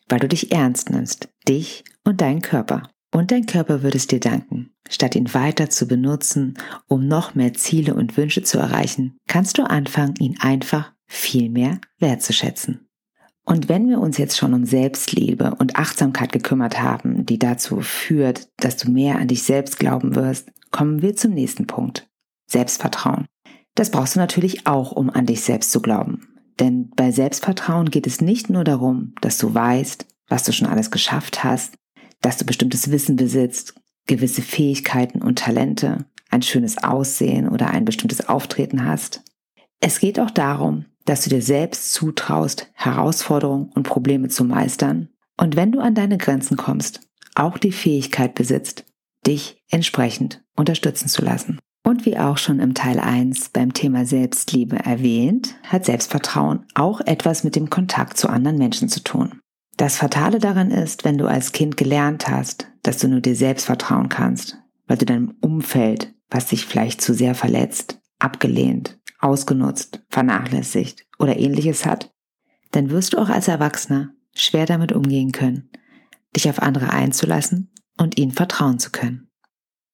weil 0.09 0.19
du 0.19 0.27
dich 0.27 0.51
ernst 0.51 0.89
nimmst, 0.89 1.29
dich 1.47 1.83
und 2.03 2.21
deinen 2.21 2.41
Körper. 2.41 2.83
Und 3.11 3.31
dein 3.31 3.45
Körper 3.45 3.83
wird 3.83 3.95
es 3.95 4.07
dir 4.07 4.19
danken. 4.19 4.71
Statt 4.89 5.15
ihn 5.15 5.33
weiter 5.33 5.69
zu 5.69 5.87
benutzen, 5.87 6.57
um 6.87 7.07
noch 7.07 7.35
mehr 7.35 7.53
Ziele 7.53 7.93
und 7.93 8.17
Wünsche 8.17 8.43
zu 8.43 8.57
erreichen, 8.57 9.17
kannst 9.27 9.57
du 9.57 9.63
anfangen, 9.63 10.15
ihn 10.19 10.37
einfach 10.39 10.93
viel 11.07 11.49
mehr 11.49 11.79
wertzuschätzen. 11.99 12.87
Und 13.45 13.67
wenn 13.67 13.89
wir 13.89 13.99
uns 13.99 14.17
jetzt 14.17 14.37
schon 14.37 14.53
um 14.53 14.65
Selbstliebe 14.65 15.55
und 15.59 15.75
Achtsamkeit 15.75 16.31
gekümmert 16.31 16.81
haben, 16.81 17.25
die 17.25 17.39
dazu 17.39 17.81
führt, 17.81 18.47
dass 18.57 18.77
du 18.77 18.89
mehr 18.89 19.17
an 19.17 19.27
dich 19.27 19.43
selbst 19.43 19.79
glauben 19.79 20.15
wirst, 20.15 20.49
kommen 20.71 21.01
wir 21.01 21.15
zum 21.15 21.33
nächsten 21.33 21.67
Punkt. 21.67 22.07
Selbstvertrauen. 22.47 23.25
Das 23.75 23.91
brauchst 23.91 24.15
du 24.15 24.19
natürlich 24.19 24.65
auch, 24.67 24.91
um 24.91 25.09
an 25.09 25.25
dich 25.25 25.41
selbst 25.41 25.71
zu 25.71 25.81
glauben. 25.81 26.27
Denn 26.59 26.91
bei 26.95 27.11
Selbstvertrauen 27.11 27.89
geht 27.89 28.07
es 28.07 28.21
nicht 28.21 28.49
nur 28.49 28.63
darum, 28.63 29.13
dass 29.21 29.37
du 29.37 29.53
weißt, 29.53 30.05
was 30.29 30.43
du 30.43 30.53
schon 30.53 30.67
alles 30.67 30.91
geschafft 30.91 31.43
hast, 31.43 31.75
dass 32.21 32.37
du 32.37 32.45
bestimmtes 32.45 32.91
Wissen 32.91 33.15
besitzt, 33.15 33.75
gewisse 34.07 34.41
Fähigkeiten 34.41 35.21
und 35.21 35.39
Talente, 35.39 36.05
ein 36.29 36.41
schönes 36.41 36.77
Aussehen 36.77 37.49
oder 37.49 37.69
ein 37.69 37.85
bestimmtes 37.85 38.27
Auftreten 38.27 38.85
hast. 38.85 39.23
Es 39.79 39.99
geht 39.99 40.19
auch 40.19 40.31
darum, 40.31 40.85
dass 41.05 41.23
du 41.23 41.29
dir 41.29 41.41
selbst 41.41 41.93
zutraust, 41.93 42.69
Herausforderungen 42.73 43.71
und 43.73 43.83
Probleme 43.83 44.29
zu 44.29 44.43
meistern 44.43 45.09
und 45.37 45.55
wenn 45.55 45.71
du 45.71 45.79
an 45.79 45.95
deine 45.95 46.17
Grenzen 46.17 46.57
kommst, 46.57 47.01
auch 47.35 47.57
die 47.57 47.71
Fähigkeit 47.71 48.35
besitzt, 48.35 48.85
dich 49.25 49.61
entsprechend 49.69 50.43
unterstützen 50.55 51.07
zu 51.07 51.23
lassen. 51.23 51.59
Und 51.85 52.05
wie 52.05 52.17
auch 52.17 52.37
schon 52.37 52.59
im 52.59 52.75
Teil 52.75 52.99
1 52.99 53.49
beim 53.49 53.73
Thema 53.73 54.05
Selbstliebe 54.05 54.77
erwähnt, 54.77 55.55
hat 55.63 55.85
Selbstvertrauen 55.85 56.65
auch 56.75 57.01
etwas 57.01 57.43
mit 57.43 57.55
dem 57.55 57.69
Kontakt 57.69 58.17
zu 58.17 58.29
anderen 58.29 58.57
Menschen 58.57 58.87
zu 58.87 59.03
tun. 59.03 59.41
Das 59.75 59.97
Fatale 59.97 60.39
daran 60.39 60.71
ist, 60.71 61.03
wenn 61.03 61.17
du 61.17 61.25
als 61.25 61.51
Kind 61.51 61.75
gelernt 61.75 62.29
hast, 62.29 62.67
dass 62.83 62.99
du 62.99 63.07
nur 63.07 63.21
dir 63.21 63.35
selbst 63.35 63.65
vertrauen 63.65 64.07
kannst, 64.07 64.57
weil 64.87 64.97
du 64.97 65.05
deinem 65.05 65.35
Umfeld, 65.41 66.13
was 66.29 66.47
dich 66.47 66.65
vielleicht 66.65 67.01
zu 67.01 67.13
sehr 67.13 67.35
verletzt, 67.35 67.99
abgelehnt, 68.19 68.99
ausgenutzt, 69.23 70.01
vernachlässigt 70.09 71.05
oder 71.17 71.37
ähnliches 71.37 71.85
hat, 71.85 72.11
dann 72.71 72.89
wirst 72.89 73.13
du 73.13 73.17
auch 73.17 73.29
als 73.29 73.47
Erwachsener 73.47 74.13
schwer 74.33 74.65
damit 74.65 74.91
umgehen 74.91 75.31
können, 75.31 75.69
dich 76.35 76.49
auf 76.49 76.61
andere 76.61 76.91
einzulassen 76.91 77.71
und 77.97 78.17
ihnen 78.17 78.31
vertrauen 78.31 78.79
zu 78.79 78.91
können. 78.91 79.29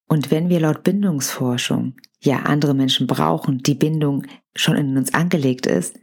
Und 0.07 0.31
wenn 0.31 0.49
wir 0.49 0.59
laut 0.59 0.83
Bindungsforschung 0.83 1.95
ja 2.19 2.39
andere 2.39 2.73
Menschen 2.73 3.05
brauchen, 3.05 3.59
die 3.59 3.75
Bindung 3.75 4.25
schon 4.55 4.75
in 4.75 4.97
uns 4.97 5.13
angelegt 5.13 5.65
ist, 5.65 5.95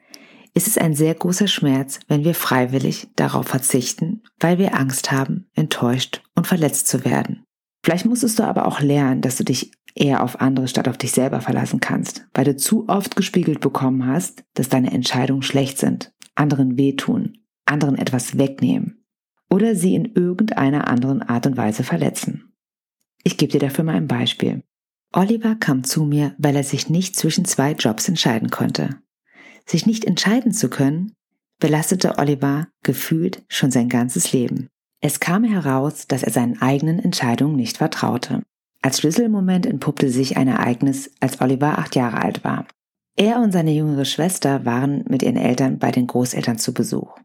ist 0.54 0.68
es 0.68 0.78
ein 0.78 0.94
sehr 0.94 1.14
großer 1.14 1.48
Schmerz, 1.48 2.00
wenn 2.08 2.24
wir 2.24 2.34
freiwillig 2.34 3.08
darauf 3.16 3.46
verzichten, 3.46 4.22
weil 4.40 4.58
wir 4.58 4.74
Angst 4.74 5.12
haben, 5.12 5.48
enttäuscht 5.54 6.22
und 6.34 6.46
verletzt 6.46 6.88
zu 6.88 7.04
werden. 7.04 7.44
Vielleicht 7.84 8.06
musstest 8.06 8.38
du 8.38 8.42
aber 8.44 8.66
auch 8.66 8.80
lernen, 8.80 9.20
dass 9.20 9.36
du 9.36 9.44
dich 9.44 9.72
eher 9.96 10.22
auf 10.22 10.40
andere 10.40 10.68
statt 10.68 10.88
auf 10.88 10.98
dich 10.98 11.12
selber 11.12 11.40
verlassen 11.40 11.80
kannst, 11.80 12.26
weil 12.34 12.44
du 12.44 12.56
zu 12.56 12.88
oft 12.88 13.16
gespiegelt 13.16 13.60
bekommen 13.60 14.06
hast, 14.06 14.44
dass 14.54 14.68
deine 14.68 14.92
Entscheidungen 14.92 15.42
schlecht 15.42 15.78
sind, 15.78 16.12
anderen 16.34 16.76
wehtun, 16.76 17.38
anderen 17.64 17.96
etwas 17.96 18.38
wegnehmen 18.38 19.04
oder 19.50 19.74
sie 19.74 19.94
in 19.94 20.12
irgendeiner 20.14 20.88
anderen 20.88 21.22
Art 21.22 21.46
und 21.46 21.56
Weise 21.56 21.84
verletzen. 21.84 22.52
Ich 23.22 23.36
gebe 23.36 23.52
dir 23.52 23.60
dafür 23.60 23.84
mal 23.84 23.94
ein 23.94 24.08
Beispiel. 24.08 24.62
Oliver 25.12 25.54
kam 25.54 25.84
zu 25.84 26.04
mir, 26.04 26.34
weil 26.38 26.56
er 26.56 26.64
sich 26.64 26.90
nicht 26.90 27.16
zwischen 27.16 27.44
zwei 27.44 27.72
Jobs 27.72 28.08
entscheiden 28.08 28.50
konnte. 28.50 29.00
Sich 29.66 29.86
nicht 29.86 30.04
entscheiden 30.04 30.52
zu 30.52 30.68
können, 30.68 31.12
belastete 31.58 32.18
Oliver 32.18 32.68
gefühlt 32.82 33.44
schon 33.48 33.70
sein 33.70 33.88
ganzes 33.88 34.32
Leben. 34.32 34.68
Es 35.00 35.20
kam 35.20 35.44
heraus, 35.44 36.06
dass 36.06 36.22
er 36.22 36.32
seinen 36.32 36.60
eigenen 36.60 36.98
Entscheidungen 36.98 37.56
nicht 37.56 37.78
vertraute. 37.78 38.42
Als 38.82 39.00
Schlüsselmoment 39.00 39.66
entpuppte 39.66 40.10
sich 40.10 40.36
ein 40.36 40.48
Ereignis, 40.48 41.10
als 41.20 41.40
Oliver 41.40 41.78
acht 41.78 41.96
Jahre 41.96 42.22
alt 42.22 42.44
war. 42.44 42.66
Er 43.16 43.40
und 43.40 43.52
seine 43.52 43.72
jüngere 43.72 44.04
Schwester 44.04 44.64
waren 44.64 45.04
mit 45.08 45.22
ihren 45.22 45.36
Eltern 45.36 45.78
bei 45.78 45.90
den 45.90 46.06
Großeltern 46.06 46.58
zu 46.58 46.74
Besuch. 46.74 47.16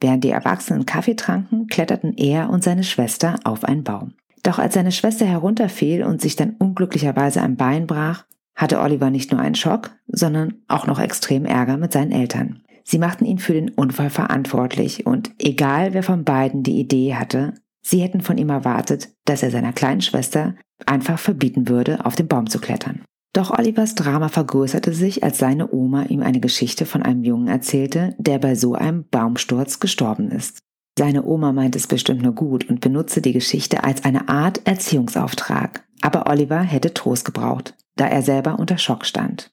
Während 0.00 0.24
die 0.24 0.30
Erwachsenen 0.30 0.86
Kaffee 0.86 1.16
tranken, 1.16 1.66
kletterten 1.66 2.14
er 2.16 2.50
und 2.50 2.64
seine 2.64 2.84
Schwester 2.84 3.38
auf 3.44 3.64
einen 3.64 3.84
Baum. 3.84 4.14
Doch 4.42 4.58
als 4.58 4.74
seine 4.74 4.92
Schwester 4.92 5.26
herunterfiel 5.26 6.04
und 6.04 6.22
sich 6.22 6.36
dann 6.36 6.56
unglücklicherweise 6.58 7.42
ein 7.42 7.56
Bein 7.56 7.86
brach, 7.86 8.24
hatte 8.54 8.80
Oliver 8.80 9.10
nicht 9.10 9.32
nur 9.32 9.40
einen 9.40 9.54
Schock, 9.54 9.90
sondern 10.06 10.54
auch 10.68 10.86
noch 10.86 11.00
extrem 11.00 11.44
Ärger 11.44 11.76
mit 11.76 11.92
seinen 11.92 12.12
Eltern. 12.12 12.62
Sie 12.84 12.98
machten 12.98 13.24
ihn 13.24 13.38
für 13.38 13.52
den 13.52 13.70
Unfall 13.70 14.10
verantwortlich 14.10 15.06
und 15.06 15.32
egal 15.38 15.92
wer 15.94 16.02
von 16.02 16.24
beiden 16.24 16.62
die 16.62 16.80
Idee 16.80 17.14
hatte, 17.14 17.54
sie 17.82 18.00
hätten 18.00 18.20
von 18.20 18.38
ihm 18.38 18.50
erwartet, 18.50 19.10
dass 19.24 19.42
er 19.42 19.50
seiner 19.50 19.72
kleinen 19.72 20.00
Schwester 20.00 20.54
einfach 20.86 21.18
verbieten 21.18 21.68
würde, 21.68 22.04
auf 22.04 22.16
den 22.16 22.28
Baum 22.28 22.48
zu 22.48 22.58
klettern. 22.58 23.02
Doch 23.32 23.56
Olivers 23.56 23.94
Drama 23.94 24.28
vergrößerte 24.28 24.92
sich, 24.92 25.22
als 25.22 25.38
seine 25.38 25.72
Oma 25.72 26.04
ihm 26.04 26.22
eine 26.22 26.40
Geschichte 26.40 26.84
von 26.84 27.02
einem 27.02 27.22
Jungen 27.22 27.46
erzählte, 27.46 28.14
der 28.18 28.38
bei 28.38 28.56
so 28.56 28.74
einem 28.74 29.06
Baumsturz 29.08 29.78
gestorben 29.78 30.30
ist. 30.30 30.58
Seine 30.98 31.24
Oma 31.24 31.52
meint 31.52 31.76
es 31.76 31.86
bestimmt 31.86 32.22
nur 32.22 32.34
gut 32.34 32.68
und 32.68 32.80
benutze 32.80 33.22
die 33.22 33.32
Geschichte 33.32 33.84
als 33.84 34.04
eine 34.04 34.28
Art 34.28 34.66
Erziehungsauftrag. 34.66 35.86
Aber 36.02 36.28
Oliver 36.28 36.60
hätte 36.60 36.92
Trost 36.92 37.24
gebraucht, 37.24 37.74
da 37.96 38.06
er 38.06 38.22
selber 38.22 38.58
unter 38.58 38.78
Schock 38.78 39.06
stand. 39.06 39.52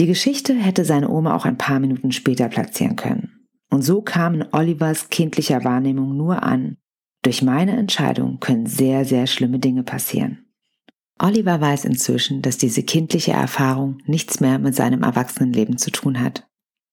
Die 0.00 0.06
Geschichte 0.06 0.54
hätte 0.54 0.84
seine 0.84 1.08
Oma 1.08 1.36
auch 1.36 1.44
ein 1.44 1.58
paar 1.58 1.78
Minuten 1.78 2.10
später 2.10 2.48
platzieren 2.48 2.96
können. 2.96 3.46
Und 3.70 3.82
so 3.82 4.02
kam 4.02 4.34
in 4.34 4.46
Olivers 4.52 5.10
kindlicher 5.10 5.62
Wahrnehmung 5.62 6.16
nur 6.16 6.42
an, 6.42 6.78
durch 7.24 7.42
meine 7.42 7.76
Entscheidung 7.76 8.38
können 8.40 8.66
sehr, 8.66 9.04
sehr 9.04 9.26
schlimme 9.26 9.58
Dinge 9.58 9.82
passieren. 9.82 10.44
Oliver 11.18 11.60
weiß 11.60 11.84
inzwischen, 11.84 12.42
dass 12.42 12.58
diese 12.58 12.82
kindliche 12.82 13.32
Erfahrung 13.32 13.98
nichts 14.06 14.40
mehr 14.40 14.58
mit 14.58 14.74
seinem 14.74 15.02
Erwachsenenleben 15.02 15.78
zu 15.78 15.90
tun 15.90 16.20
hat. 16.20 16.46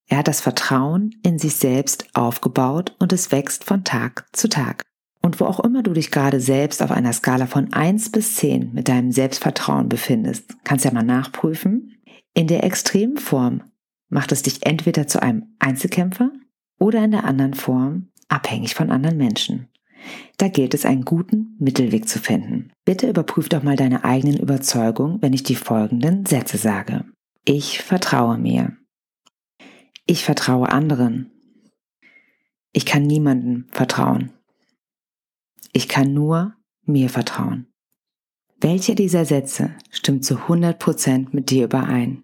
Er 0.08 0.18
hat 0.20 0.28
das 0.28 0.42
Vertrauen 0.42 1.16
in 1.24 1.40
sich 1.40 1.56
selbst 1.56 2.08
aufgebaut 2.14 2.96
und 3.00 3.14
es 3.14 3.32
wächst 3.32 3.64
von 3.64 3.84
Tag 3.84 4.28
zu 4.34 4.48
Tag. 4.48 4.84
Und 5.22 5.40
wo 5.40 5.46
auch 5.46 5.60
immer 5.60 5.84
du 5.84 5.94
dich 5.94 6.12
gerade 6.12 6.40
selbst 6.40 6.82
auf 6.82 6.92
einer 6.92 7.14
Skala 7.14 7.48
von 7.48 7.74
1 7.74 8.12
bis 8.12 8.36
10 8.36 8.74
mit 8.74 8.88
deinem 8.88 9.12
Selbstvertrauen 9.12 9.88
befindest, 9.88 10.58
kannst 10.64 10.86
ja 10.86 10.92
mal 10.92 11.04
nachprüfen. 11.04 11.96
In 12.34 12.48
der 12.48 12.64
extremen 12.64 13.18
Form 13.18 13.64
macht 14.10 14.32
es 14.32 14.42
dich 14.42 14.66
entweder 14.66 15.08
zu 15.08 15.22
einem 15.22 15.56
Einzelkämpfer 15.60 16.32
oder 16.80 17.04
in 17.04 17.12
der 17.12 17.24
anderen 17.24 17.54
Form 17.54 18.10
abhängig 18.28 18.76
von 18.76 18.92
anderen 18.92 19.18
Menschen. 19.18 19.68
Da 20.38 20.48
gilt 20.48 20.74
es, 20.74 20.86
einen 20.86 21.06
guten 21.06 21.56
Mittelweg 21.60 22.08
zu 22.08 22.20
finden. 22.20 22.72
Bitte 22.86 23.10
überprüf 23.10 23.50
doch 23.50 23.64
mal 23.64 23.76
deine 23.76 24.04
eigenen 24.04 24.40
Überzeugungen, 24.40 25.22
wenn 25.22 25.34
ich 25.34 25.44
die 25.44 25.56
folgenden 25.56 26.26
Sätze 26.26 26.58
sage. 26.58 27.06
Ich 27.46 27.82
vertraue 27.82 28.38
mir. 28.38 28.78
Ich 30.06 30.24
vertraue 30.24 30.72
anderen. 30.72 31.32
Ich 32.74 32.86
kann 32.86 33.04
niemandem 33.04 33.68
vertrauen. 33.72 34.32
Ich 35.74 35.88
kann 35.88 36.14
nur 36.14 36.56
mir 36.84 37.10
vertrauen. 37.10 37.68
Welcher 38.60 38.96
dieser 38.96 39.26
Sätze 39.26 39.76
stimmt 39.90 40.24
zu 40.26 40.36
100% 40.36 41.30
mit 41.32 41.50
dir 41.50 41.66
überein? 41.66 42.24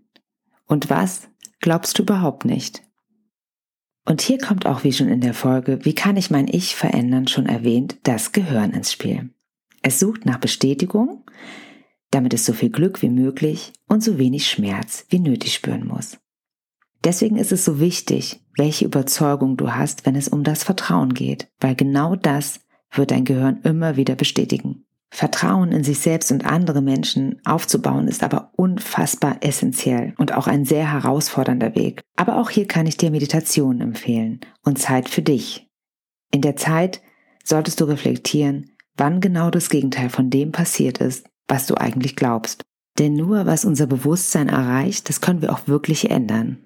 Und 0.66 0.90
was 0.90 1.30
glaubst 1.60 1.98
du 1.98 2.04
überhaupt 2.04 2.46
nicht? 2.46 2.84
Und 4.08 4.22
hier 4.22 4.38
kommt 4.38 4.66
auch, 4.66 4.86
wie 4.86 4.94
schon 4.94 5.10
in 5.10 5.20
der 5.20 5.34
Folge, 5.34 5.84
wie 5.84 5.94
kann 5.94 6.16
ich 6.16 6.32
mein 6.32 6.48
Ich 6.48 6.78
verändern, 6.78 7.28
schon 7.28 7.46
erwähnt, 7.46 7.98
das 8.04 8.32
Gehirn 8.32 8.72
ins 8.72 8.94
Spiel. 8.94 9.32
Es 9.82 10.00
sucht 10.00 10.26
nach 10.26 10.38
Bestätigung, 10.38 11.26
damit 12.10 12.34
es 12.34 12.46
so 12.46 12.54
viel 12.54 12.70
Glück 12.70 13.02
wie 13.02 13.10
möglich 13.10 13.74
und 13.86 14.02
so 14.02 14.18
wenig 14.18 14.50
Schmerz 14.50 15.06
wie 15.10 15.20
nötig 15.20 15.54
spüren 15.54 15.86
muss. 15.86 16.18
Deswegen 17.04 17.36
ist 17.36 17.52
es 17.52 17.66
so 17.66 17.82
wichtig, 17.82 18.40
welche 18.56 18.86
Überzeugung 18.86 19.58
du 19.58 19.74
hast, 19.74 20.06
wenn 20.06 20.16
es 20.16 20.30
um 20.30 20.46
das 20.46 20.64
Vertrauen 20.64 21.14
geht, 21.14 21.50
weil 21.60 21.76
genau 21.76 22.16
das 22.16 22.62
wird 22.92 23.12
dein 23.12 23.26
Gehirn 23.26 23.60
immer 23.64 23.98
wieder 23.98 24.16
bestätigen. 24.16 24.87
Vertrauen 25.10 25.72
in 25.72 25.84
sich 25.84 26.00
selbst 26.00 26.32
und 26.32 26.46
andere 26.46 26.82
Menschen 26.82 27.40
aufzubauen 27.46 28.08
ist 28.08 28.24
aber 28.24 28.52
unfassbar 28.56 29.38
essentiell 29.42 30.14
und 30.18 30.34
auch 30.34 30.48
ein 30.48 30.66
sehr 30.66 30.92
herausfordernder 30.92 31.76
Weg. 31.76 32.02
Aber 32.16 32.38
auch 32.38 32.50
hier 32.50 32.68
kann 32.68 32.86
ich 32.86 32.98
dir 32.98 33.10
Meditation 33.10 33.80
empfehlen 33.82 34.42
und 34.64 34.80
Zeit 34.80 35.08
für 35.10 35.22
dich. 35.22 35.68
In 36.32 36.42
der 36.42 36.58
Zeit 36.58 37.02
solltest 37.44 37.80
du 37.80 37.86
reflektieren, 37.86 38.72
wann 38.98 39.22
genau 39.22 39.50
das 39.50 39.70
Gegenteil 39.70 40.10
von 40.10 40.30
dem 40.30 40.52
passiert 40.52 40.98
ist, 40.98 41.30
was 41.48 41.68
du 41.68 41.76
eigentlich 41.76 42.16
glaubst. 42.16 42.64
Denn 43.00 43.14
nur 43.14 43.46
was 43.46 43.64
unser 43.64 43.88
Bewusstsein 43.88 44.50
erreicht, 44.50 45.08
das 45.08 45.22
können 45.22 45.42
wir 45.42 45.54
auch 45.54 45.68
wirklich 45.68 46.10
ändern. 46.10 46.58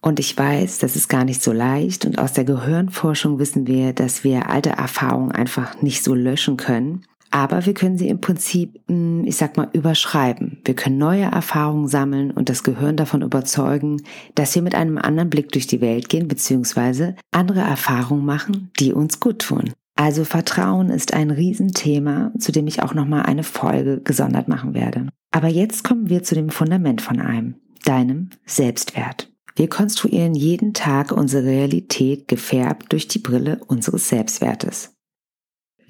Und 0.00 0.18
ich 0.18 0.36
weiß, 0.36 0.78
das 0.78 0.96
ist 0.96 1.08
gar 1.08 1.24
nicht 1.24 1.42
so 1.42 1.52
leicht 1.52 2.04
und 2.04 2.18
aus 2.18 2.32
der 2.32 2.44
Gehirnforschung 2.44 3.38
wissen 3.38 3.68
wir, 3.68 3.92
dass 3.92 4.24
wir 4.24 4.48
alte 4.48 4.70
Erfahrungen 4.70 5.30
einfach 5.30 5.80
nicht 5.80 6.02
so 6.02 6.14
löschen 6.14 6.56
können. 6.56 7.04
Aber 7.32 7.64
wir 7.64 7.72
können 7.72 7.96
sie 7.96 8.08
im 8.08 8.20
Prinzip, 8.20 8.78
hm, 8.88 9.24
ich 9.24 9.36
sag 9.36 9.56
mal, 9.56 9.70
überschreiben. 9.72 10.58
Wir 10.66 10.74
können 10.74 10.98
neue 10.98 11.24
Erfahrungen 11.24 11.88
sammeln 11.88 12.30
und 12.30 12.50
das 12.50 12.62
Gehirn 12.62 12.96
davon 12.96 13.22
überzeugen, 13.22 14.02
dass 14.34 14.54
wir 14.54 14.60
mit 14.60 14.74
einem 14.74 14.98
anderen 14.98 15.30
Blick 15.30 15.50
durch 15.50 15.66
die 15.66 15.80
Welt 15.80 16.10
gehen, 16.10 16.28
beziehungsweise 16.28 17.16
andere 17.30 17.60
Erfahrungen 17.60 18.26
machen, 18.26 18.70
die 18.78 18.92
uns 18.92 19.18
gut 19.18 19.38
tun. 19.38 19.72
Also 19.96 20.24
Vertrauen 20.24 20.90
ist 20.90 21.14
ein 21.14 21.30
Riesenthema, 21.30 22.32
zu 22.38 22.52
dem 22.52 22.66
ich 22.66 22.82
auch 22.82 22.92
nochmal 22.92 23.22
eine 23.22 23.44
Folge 23.44 24.02
gesondert 24.02 24.48
machen 24.48 24.74
werde. 24.74 25.08
Aber 25.30 25.48
jetzt 25.48 25.84
kommen 25.84 26.10
wir 26.10 26.22
zu 26.22 26.34
dem 26.34 26.50
Fundament 26.50 27.00
von 27.00 27.18
einem, 27.18 27.54
deinem 27.84 28.28
Selbstwert. 28.44 29.30
Wir 29.56 29.70
konstruieren 29.70 30.34
jeden 30.34 30.74
Tag 30.74 31.12
unsere 31.12 31.44
Realität 31.44 32.28
gefärbt 32.28 32.92
durch 32.92 33.08
die 33.08 33.20
Brille 33.20 33.60
unseres 33.66 34.08
Selbstwertes. 34.08 34.94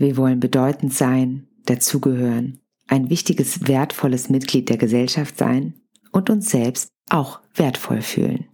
Wir 0.02 0.16
wollen 0.16 0.40
bedeutend 0.40 0.92
sein, 0.92 1.46
dazugehören, 1.64 2.58
ein 2.88 3.08
wichtiges, 3.08 3.68
wertvolles 3.68 4.28
Mitglied 4.28 4.68
der 4.68 4.76
Gesellschaft 4.76 5.38
sein 5.38 5.74
und 6.10 6.28
uns 6.28 6.50
selbst 6.50 6.88
auch 7.08 7.38
wertvoll 7.54 8.02
fühlen. 8.02 8.46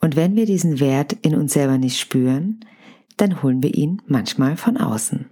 Und 0.00 0.16
wenn 0.16 0.34
wir 0.34 0.44
diesen 0.44 0.80
Wert 0.80 1.12
in 1.22 1.36
uns 1.36 1.52
selber 1.52 1.78
nicht 1.78 2.00
spüren, 2.00 2.64
dann 3.16 3.44
holen 3.44 3.62
wir 3.62 3.72
ihn 3.76 4.02
manchmal 4.08 4.56
von 4.56 4.76
außen. 4.76 5.30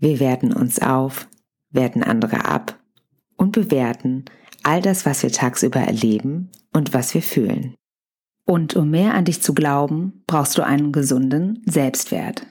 Wir 0.00 0.18
werten 0.18 0.52
uns 0.52 0.82
auf, 0.82 1.28
werten 1.70 2.02
andere 2.02 2.44
ab 2.44 2.76
und 3.36 3.52
bewerten 3.52 4.24
all 4.64 4.82
das, 4.82 5.06
was 5.06 5.22
wir 5.22 5.30
tagsüber 5.30 5.78
erleben 5.78 6.50
und 6.72 6.92
was 6.92 7.14
wir 7.14 7.22
fühlen. 7.22 7.76
Und 8.44 8.74
um 8.74 8.90
mehr 8.90 9.14
an 9.14 9.26
dich 9.26 9.42
zu 9.42 9.54
glauben, 9.54 10.24
brauchst 10.26 10.58
du 10.58 10.64
einen 10.64 10.90
gesunden 10.90 11.62
Selbstwert. 11.66 12.48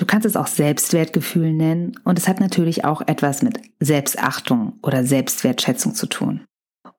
Du 0.00 0.06
kannst 0.06 0.24
es 0.24 0.34
auch 0.34 0.46
Selbstwertgefühl 0.46 1.52
nennen 1.52 1.92
und 2.04 2.18
es 2.18 2.26
hat 2.26 2.40
natürlich 2.40 2.86
auch 2.86 3.02
etwas 3.02 3.42
mit 3.42 3.60
Selbstachtung 3.80 4.78
oder 4.82 5.04
Selbstwertschätzung 5.04 5.94
zu 5.94 6.06
tun. 6.06 6.40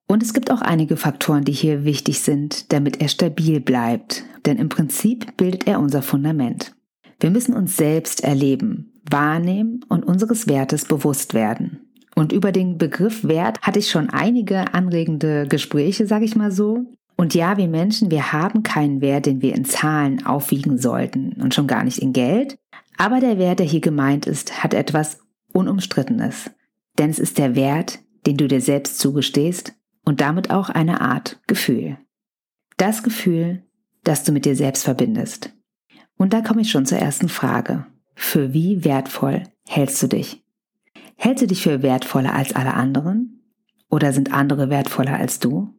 Und 0.08 0.22
es 0.22 0.36
gibt 0.36 0.52
auch 0.52 0.62
einige 0.62 0.98
Faktoren, 0.98 1.44
die 1.44 1.52
hier 1.52 1.84
wichtig 1.84 2.20
sind, 2.20 2.72
damit 2.72 3.02
er 3.02 3.08
stabil 3.08 3.60
bleibt, 3.60 4.24
denn 4.46 4.58
im 4.58 4.70
Prinzip 4.70 5.36
bildet 5.36 5.66
er 5.66 5.80
unser 5.80 6.04
Fundament. 6.04 6.76
Wir 7.20 7.32
müssen 7.32 7.56
uns 7.56 7.76
selbst 7.76 8.24
erleben, 8.24 8.94
wahrnehmen 9.10 9.80
und 9.90 10.06
unseres 10.06 10.48
Wertes 10.48 10.86
bewusst 10.86 11.34
werden. 11.34 11.80
Und 12.14 12.32
über 12.32 12.52
den 12.52 12.78
Begriff 12.78 13.24
Wert 13.24 13.60
hatte 13.64 13.80
ich 13.80 13.90
schon 13.90 14.12
einige 14.12 14.76
anregende 14.76 15.48
Gespräche, 15.48 16.06
sage 16.06 16.26
ich 16.26 16.36
mal 16.36 16.52
so. 16.52 16.86
Und 17.18 17.34
ja, 17.34 17.58
wir 17.58 17.68
Menschen, 17.68 18.12
wir 18.12 18.32
haben 18.32 18.62
keinen 18.62 19.02
Wert, 19.02 19.26
den 19.26 19.42
wir 19.42 19.56
in 19.56 19.66
Zahlen 19.66 20.24
aufwiegen 20.24 20.78
sollten 20.78 21.42
und 21.42 21.56
schon 21.56 21.66
gar 21.66 21.84
nicht 21.84 21.98
in 21.98 22.14
Geld. 22.14 22.60
Aber 23.02 23.20
der 23.20 23.40
Wert, 23.40 23.58
der 23.58 23.66
hier 23.66 23.82
gemeint 23.82 24.28
ist, 24.28 24.64
hat 24.64 24.76
etwas 24.76 25.18
Unumstrittenes. 25.54 26.52
Denn 27.00 27.10
es 27.10 27.18
ist 27.18 27.40
der 27.40 27.56
Wert, 27.56 27.98
den 28.28 28.38
du 28.38 28.48
dir 28.48 28.62
selbst 28.62 29.00
zugestehst 29.00 29.74
und 30.06 30.22
damit 30.22 30.52
auch 30.52 30.70
eine 30.70 31.02
Art 31.02 31.42
Gefühl. 31.48 31.98
Das 32.78 33.02
Gefühl, 33.02 33.64
das 34.04 34.24
du 34.24 34.32
mit 34.32 34.46
dir 34.46 34.56
selbst 34.56 34.84
verbindest. 34.84 35.52
Und 36.16 36.32
da 36.32 36.42
komme 36.42 36.62
ich 36.62 36.70
schon 36.70 36.86
zur 36.86 37.00
ersten 37.00 37.28
Frage. 37.28 37.88
Für 38.14 38.54
wie 38.54 38.86
wertvoll 38.86 39.46
hältst 39.68 40.04
du 40.04 40.06
dich? 40.06 40.44
Hältst 41.16 41.42
du 41.42 41.48
dich 41.48 41.64
für 41.64 41.82
wertvoller 41.82 42.36
als 42.36 42.54
alle 42.54 42.76
anderen? 42.76 43.42
Oder 43.90 44.14
sind 44.14 44.32
andere 44.32 44.70
wertvoller 44.70 45.16
als 45.16 45.40
du? 45.40 45.74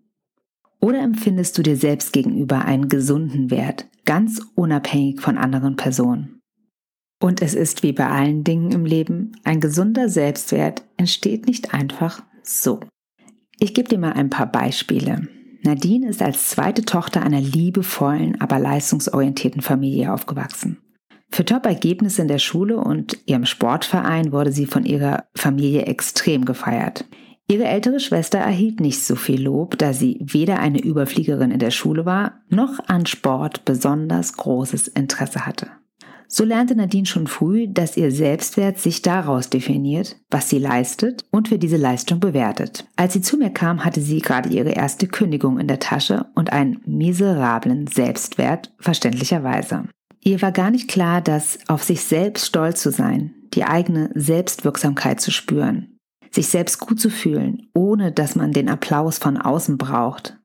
Oder 0.81 0.99
empfindest 0.99 1.57
du 1.57 1.63
dir 1.63 1.77
selbst 1.77 2.13
gegenüber 2.13 2.65
einen 2.65 2.89
gesunden 2.89 3.53
Wert, 3.53 3.87
ganz 4.05 4.41
unabhängig 4.57 5.21
von 5.21 5.39
anderen 5.39 5.77
Personen? 5.77 6.42
Und 7.23 7.41
es 7.41 7.55
ist 7.55 7.85
wie 7.85 7.93
bei 7.93 8.09
allen 8.09 8.43
Dingen 8.43 8.73
im 8.73 8.85
Leben, 8.85 9.31
ein 9.45 9.61
gesunder 9.61 10.09
Selbstwert 10.09 10.83
entsteht 10.97 11.47
nicht 11.47 11.73
einfach 11.73 12.21
so. 12.43 12.81
Ich 13.61 13.75
gebe 13.75 13.89
dir 13.89 13.99
mal 13.99 14.15
ein 14.15 14.29
paar 14.29 14.51
Beispiele. 14.51 15.29
Nadine 15.63 16.09
ist 16.09 16.21
als 16.21 16.49
zweite 16.49 16.85
Tochter 16.85 17.23
einer 17.23 17.41
liebevollen, 17.41 18.41
aber 18.41 18.59
leistungsorientierten 18.59 19.63
Familie 19.63 20.13
aufgewachsen. 20.13 20.79
Für 21.31 21.45
Top-Ergebnisse 21.45 22.23
in 22.23 22.29
der 22.29 22.41
Schule 22.41 22.79
und 22.79 23.17
ihrem 23.27 23.47
Sportverein 23.47 24.33
wurde 24.33 24.51
sie 24.51 24.67
von 24.67 24.85
ihrer 24.85 25.27
Familie 25.37 25.83
extrem 25.83 26.45
gefeiert. 26.45 27.05
Ihre 27.47 27.67
ältere 27.67 28.01
Schwester 28.01 28.39
erhielt 28.39 28.81
nicht 28.81 29.05
so 29.05 29.15
viel 29.15 29.41
Lob, 29.41 29.79
da 29.79 29.93
sie 29.93 30.19
weder 30.21 30.59
eine 30.59 30.83
Überfliegerin 30.83 31.53
in 31.53 31.61
der 31.61 31.71
Schule 31.71 32.05
war, 32.05 32.41
noch 32.49 32.81
an 32.89 33.07
Sport 33.07 33.65
besonders 33.65 34.33
großes 34.33 34.89
Interesse 34.89 35.47
hatte. 35.47 35.69
So 36.35 36.45
lernte 36.45 36.75
Nadine 36.75 37.05
schon 37.05 37.27
früh, 37.27 37.69
dass 37.69 37.99
ihr 37.99 38.11
Selbstwert 38.11 38.79
sich 38.79 39.03
daraus 39.03 39.51
definiert, 39.51 40.17
was 40.31 40.49
sie 40.49 40.59
leistet 40.59 41.27
und 41.31 41.49
für 41.49 41.59
diese 41.59 41.77
Leistung 41.77 42.21
bewertet. 42.21 42.87
Als 42.97 43.13
sie 43.13 43.21
zu 43.21 43.37
mir 43.37 43.51
kam, 43.51 43.85
hatte 43.85 44.01
sie 44.01 44.21
gerade 44.21 44.49
ihre 44.49 44.71
erste 44.71 45.07
Kündigung 45.09 45.59
in 45.59 45.69
der 45.69 45.79
Tasche 45.79 46.25
und 46.35 46.51
einen 46.51 46.81
miserablen 46.87 47.87
Selbstwert, 47.87 48.73
verständlicherweise. 48.79 49.85
Ihr 50.23 50.41
war 50.41 50.53
gar 50.53 50.71
nicht 50.71 50.89
klar, 50.89 51.21
dass 51.21 51.59
auf 51.69 51.83
sich 51.83 52.01
selbst 52.01 52.47
stolz 52.47 52.81
zu 52.81 52.93
sein, 52.93 53.35
die 53.53 53.65
eigene 53.65 54.09
Selbstwirksamkeit 54.15 55.21
zu 55.21 55.31
spüren, 55.31 55.99
sich 56.31 56.47
selbst 56.47 56.81
gut 56.81 56.99
zu 56.99 57.11
fühlen, 57.11 57.69
ohne 57.75 58.11
dass 58.11 58.37
man 58.37 58.53
den 58.53 58.71
Applaus 58.71 59.19
von 59.19 59.37
außen 59.37 59.77
braucht, 59.77 60.39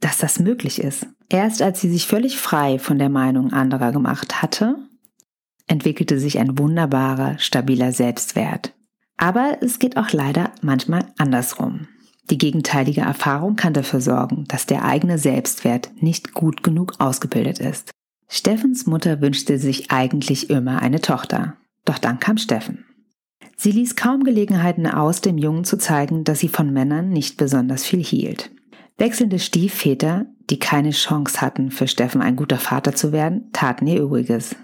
dass 0.00 0.16
das 0.16 0.38
möglich 0.38 0.80
ist. 0.80 1.06
Erst 1.28 1.60
als 1.60 1.82
sie 1.82 1.90
sich 1.90 2.06
völlig 2.06 2.38
frei 2.38 2.78
von 2.78 2.98
der 2.98 3.10
Meinung 3.10 3.52
anderer 3.52 3.92
gemacht 3.92 4.40
hatte, 4.40 4.78
entwickelte 5.66 6.18
sich 6.18 6.38
ein 6.38 6.58
wunderbarer, 6.58 7.38
stabiler 7.38 7.92
Selbstwert. 7.92 8.72
Aber 9.16 9.58
es 9.60 9.78
geht 9.78 9.96
auch 9.96 10.12
leider 10.12 10.52
manchmal 10.60 11.06
andersrum. 11.18 11.88
Die 12.30 12.38
gegenteilige 12.38 13.02
Erfahrung 13.02 13.56
kann 13.56 13.74
dafür 13.74 14.00
sorgen, 14.00 14.44
dass 14.48 14.66
der 14.66 14.84
eigene 14.84 15.18
Selbstwert 15.18 15.90
nicht 16.00 16.32
gut 16.32 16.62
genug 16.62 16.94
ausgebildet 16.98 17.58
ist. 17.58 17.90
Steffens 18.28 18.86
Mutter 18.86 19.20
wünschte 19.20 19.58
sich 19.58 19.90
eigentlich 19.90 20.50
immer 20.50 20.80
eine 20.80 21.00
Tochter. 21.00 21.56
Doch 21.84 21.98
dann 21.98 22.18
kam 22.18 22.38
Steffen. 22.38 22.84
Sie 23.56 23.70
ließ 23.70 23.94
kaum 23.94 24.24
Gelegenheiten 24.24 24.86
aus, 24.86 25.20
dem 25.20 25.38
Jungen 25.38 25.64
zu 25.64 25.76
zeigen, 25.76 26.24
dass 26.24 26.40
sie 26.40 26.48
von 26.48 26.72
Männern 26.72 27.10
nicht 27.10 27.36
besonders 27.36 27.84
viel 27.84 28.02
hielt. 28.02 28.50
Wechselnde 28.96 29.38
Stiefväter, 29.38 30.26
die 30.50 30.58
keine 30.58 30.90
Chance 30.90 31.40
hatten, 31.40 31.70
für 31.70 31.86
Steffen 31.86 32.22
ein 32.22 32.36
guter 32.36 32.58
Vater 32.58 32.94
zu 32.94 33.12
werden, 33.12 33.50
taten 33.52 33.86
ihr 33.86 34.00
Übriges. 34.00 34.56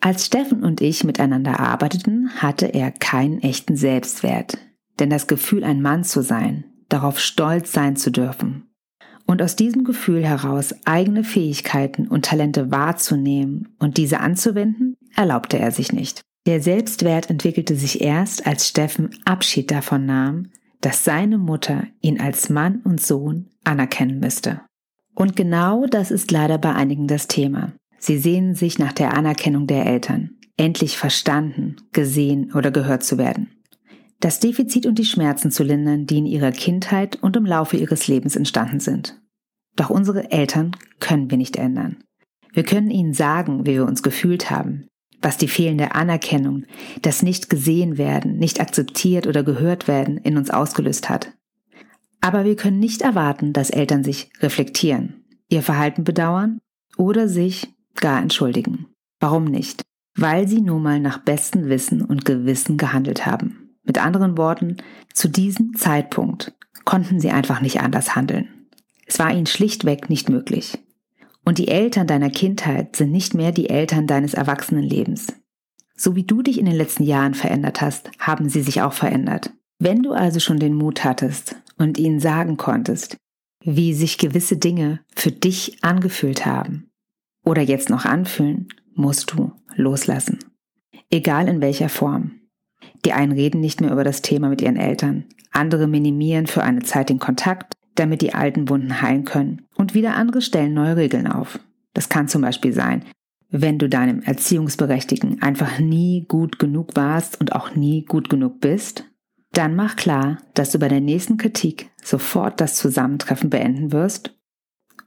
Als 0.00 0.26
Steffen 0.26 0.64
und 0.64 0.80
ich 0.80 1.04
miteinander 1.04 1.60
arbeiteten, 1.60 2.30
hatte 2.36 2.66
er 2.66 2.90
keinen 2.90 3.42
echten 3.42 3.76
Selbstwert. 3.76 4.58
Denn 4.98 5.10
das 5.10 5.26
Gefühl, 5.26 5.64
ein 5.64 5.82
Mann 5.82 6.04
zu 6.04 6.22
sein, 6.22 6.64
darauf 6.88 7.20
stolz 7.20 7.72
sein 7.72 7.96
zu 7.96 8.10
dürfen 8.10 8.70
und 9.30 9.42
aus 9.42 9.54
diesem 9.54 9.84
Gefühl 9.84 10.24
heraus 10.24 10.74
eigene 10.84 11.22
Fähigkeiten 11.22 12.08
und 12.08 12.24
Talente 12.24 12.72
wahrzunehmen 12.72 13.68
und 13.78 13.96
diese 13.96 14.18
anzuwenden, 14.18 14.96
erlaubte 15.14 15.56
er 15.56 15.70
sich 15.70 15.92
nicht. 15.92 16.22
Der 16.46 16.60
Selbstwert 16.60 17.30
entwickelte 17.30 17.76
sich 17.76 18.00
erst, 18.00 18.44
als 18.44 18.66
Steffen 18.66 19.10
Abschied 19.24 19.70
davon 19.70 20.04
nahm, 20.04 20.48
dass 20.80 21.04
seine 21.04 21.38
Mutter 21.38 21.84
ihn 22.00 22.20
als 22.20 22.48
Mann 22.48 22.80
und 22.82 23.00
Sohn 23.00 23.50
anerkennen 23.62 24.18
müsste. 24.18 24.62
Und 25.14 25.36
genau 25.36 25.86
das 25.86 26.10
ist 26.10 26.32
leider 26.32 26.58
bei 26.58 26.74
einigen 26.74 27.06
das 27.06 27.28
Thema. 27.28 27.72
Sie 28.00 28.18
sehnen 28.18 28.54
sich 28.54 28.78
nach 28.78 28.92
der 28.92 29.14
Anerkennung 29.14 29.66
der 29.66 29.84
Eltern, 29.84 30.30
endlich 30.56 30.96
verstanden, 30.96 31.76
gesehen 31.92 32.52
oder 32.54 32.70
gehört 32.70 33.04
zu 33.04 33.18
werden. 33.18 33.50
Das 34.20 34.40
Defizit 34.40 34.86
und 34.86 34.98
die 34.98 35.04
Schmerzen 35.04 35.50
zu 35.50 35.62
lindern, 35.62 36.06
die 36.06 36.18
in 36.18 36.26
ihrer 36.26 36.50
Kindheit 36.50 37.22
und 37.22 37.36
im 37.36 37.44
Laufe 37.44 37.76
ihres 37.76 38.08
Lebens 38.08 38.36
entstanden 38.36 38.80
sind. 38.80 39.20
Doch 39.76 39.90
unsere 39.90 40.30
Eltern 40.30 40.72
können 40.98 41.30
wir 41.30 41.36
nicht 41.38 41.56
ändern. 41.56 41.98
Wir 42.52 42.64
können 42.64 42.90
ihnen 42.90 43.12
sagen, 43.12 43.66
wie 43.66 43.74
wir 43.74 43.86
uns 43.86 44.02
gefühlt 44.02 44.50
haben, 44.50 44.86
was 45.20 45.36
die 45.36 45.48
fehlende 45.48 45.94
Anerkennung, 45.94 46.64
das 47.02 47.22
nicht 47.22 47.50
gesehen 47.50 47.98
werden, 47.98 48.38
nicht 48.38 48.60
akzeptiert 48.60 49.26
oder 49.26 49.42
gehört 49.42 49.88
werden 49.88 50.16
in 50.16 50.38
uns 50.38 50.50
ausgelöst 50.50 51.10
hat. 51.10 51.32
Aber 52.22 52.44
wir 52.44 52.56
können 52.56 52.80
nicht 52.80 53.02
erwarten, 53.02 53.52
dass 53.52 53.70
Eltern 53.70 54.04
sich 54.04 54.30
reflektieren, 54.40 55.24
ihr 55.48 55.62
Verhalten 55.62 56.04
bedauern 56.04 56.60
oder 56.96 57.28
sich 57.28 57.68
gar 57.96 58.20
entschuldigen. 58.20 58.86
Warum 59.20 59.44
nicht? 59.44 59.82
Weil 60.16 60.48
sie 60.48 60.60
nun 60.60 60.82
mal 60.82 61.00
nach 61.00 61.18
bestem 61.18 61.68
Wissen 61.68 62.02
und 62.02 62.24
Gewissen 62.24 62.76
gehandelt 62.76 63.26
haben. 63.26 63.76
Mit 63.84 63.98
anderen 63.98 64.36
Worten, 64.36 64.78
zu 65.14 65.28
diesem 65.28 65.74
Zeitpunkt 65.74 66.52
konnten 66.84 67.20
sie 67.20 67.30
einfach 67.30 67.60
nicht 67.60 67.80
anders 67.80 68.16
handeln. 68.16 68.48
Es 69.06 69.18
war 69.18 69.32
ihnen 69.32 69.46
schlichtweg 69.46 70.10
nicht 70.10 70.28
möglich. 70.28 70.78
Und 71.44 71.58
die 71.58 71.68
Eltern 71.68 72.06
deiner 72.06 72.30
Kindheit 72.30 72.96
sind 72.96 73.10
nicht 73.10 73.34
mehr 73.34 73.52
die 73.52 73.70
Eltern 73.70 74.06
deines 74.06 74.34
Erwachsenenlebens. 74.34 75.28
So 75.96 76.16
wie 76.16 76.24
du 76.24 76.42
dich 76.42 76.58
in 76.58 76.66
den 76.66 76.74
letzten 76.74 77.02
Jahren 77.02 77.34
verändert 77.34 77.80
hast, 77.80 78.10
haben 78.18 78.48
sie 78.48 78.62
sich 78.62 78.82
auch 78.82 78.92
verändert. 78.92 79.52
Wenn 79.78 80.02
du 80.02 80.12
also 80.12 80.40
schon 80.40 80.58
den 80.58 80.74
Mut 80.74 81.04
hattest 81.04 81.56
und 81.78 81.98
ihnen 81.98 82.20
sagen 82.20 82.56
konntest, 82.56 83.16
wie 83.64 83.94
sich 83.94 84.18
gewisse 84.18 84.56
Dinge 84.56 85.00
für 85.14 85.32
dich 85.32 85.82
angefühlt 85.82 86.46
haben 86.46 86.89
oder 87.44 87.62
jetzt 87.62 87.90
noch 87.90 88.04
anfühlen, 88.04 88.68
musst 88.94 89.32
du 89.32 89.52
loslassen. 89.74 90.38
Egal 91.10 91.48
in 91.48 91.60
welcher 91.60 91.88
Form. 91.88 92.32
Die 93.04 93.12
einen 93.12 93.32
reden 93.32 93.60
nicht 93.60 93.80
mehr 93.80 93.92
über 93.92 94.04
das 94.04 94.22
Thema 94.22 94.48
mit 94.48 94.60
ihren 94.60 94.76
Eltern, 94.76 95.24
andere 95.50 95.86
minimieren 95.86 96.46
für 96.46 96.62
eine 96.62 96.82
Zeit 96.82 97.08
den 97.08 97.18
Kontakt 97.18 97.74
damit 98.00 98.22
die 98.22 98.34
alten 98.34 98.68
Wunden 98.68 99.02
heilen 99.02 99.24
können. 99.24 99.66
Und 99.76 99.94
wieder 99.94 100.16
andere 100.16 100.42
stellen 100.42 100.74
neue 100.74 100.96
Regeln 100.96 101.26
auf. 101.26 101.60
Das 101.92 102.08
kann 102.08 102.28
zum 102.28 102.42
Beispiel 102.42 102.72
sein, 102.72 103.04
wenn 103.50 103.78
du 103.78 103.88
deinem 103.88 104.22
Erziehungsberechtigten 104.22 105.42
einfach 105.42 105.78
nie 105.78 106.24
gut 106.26 106.58
genug 106.58 106.96
warst 106.96 107.40
und 107.40 107.52
auch 107.52 107.74
nie 107.74 108.04
gut 108.04 108.30
genug 108.30 108.60
bist, 108.60 109.04
dann 109.52 109.74
mach 109.74 109.96
klar, 109.96 110.38
dass 110.54 110.70
du 110.70 110.78
bei 110.78 110.88
der 110.88 111.00
nächsten 111.00 111.36
Kritik 111.36 111.90
sofort 112.02 112.60
das 112.60 112.76
Zusammentreffen 112.76 113.50
beenden 113.50 113.92
wirst 113.92 114.34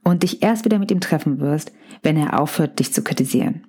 und 0.04 0.22
dich 0.22 0.42
erst 0.42 0.64
wieder 0.64 0.78
mit 0.78 0.90
ihm 0.90 1.00
treffen 1.00 1.40
wirst, 1.40 1.72
wenn 2.02 2.16
er 2.16 2.38
aufhört, 2.38 2.78
dich 2.78 2.92
zu 2.92 3.02
kritisieren. 3.02 3.66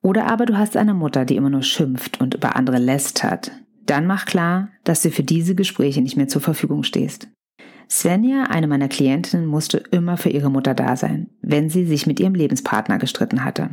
Oder 0.00 0.26
aber 0.30 0.46
du 0.46 0.56
hast 0.56 0.76
eine 0.76 0.94
Mutter, 0.94 1.24
die 1.24 1.36
immer 1.36 1.50
nur 1.50 1.62
schimpft 1.62 2.20
und 2.20 2.34
über 2.34 2.56
andere 2.56 2.78
lästert. 2.78 3.52
Dann 3.86 4.06
mach 4.06 4.24
klar, 4.24 4.68
dass 4.84 5.02
du 5.02 5.10
für 5.10 5.22
diese 5.24 5.54
Gespräche 5.54 6.00
nicht 6.00 6.16
mehr 6.16 6.28
zur 6.28 6.40
Verfügung 6.40 6.84
stehst. 6.84 7.28
Svenja, 7.90 8.44
eine 8.44 8.66
meiner 8.66 8.88
Klientinnen, 8.88 9.46
musste 9.46 9.78
immer 9.90 10.16
für 10.16 10.30
ihre 10.30 10.50
Mutter 10.50 10.74
da 10.74 10.96
sein, 10.96 11.28
wenn 11.42 11.68
sie 11.68 11.84
sich 11.84 12.06
mit 12.06 12.18
ihrem 12.18 12.34
Lebenspartner 12.34 12.98
gestritten 12.98 13.44
hatte. 13.44 13.70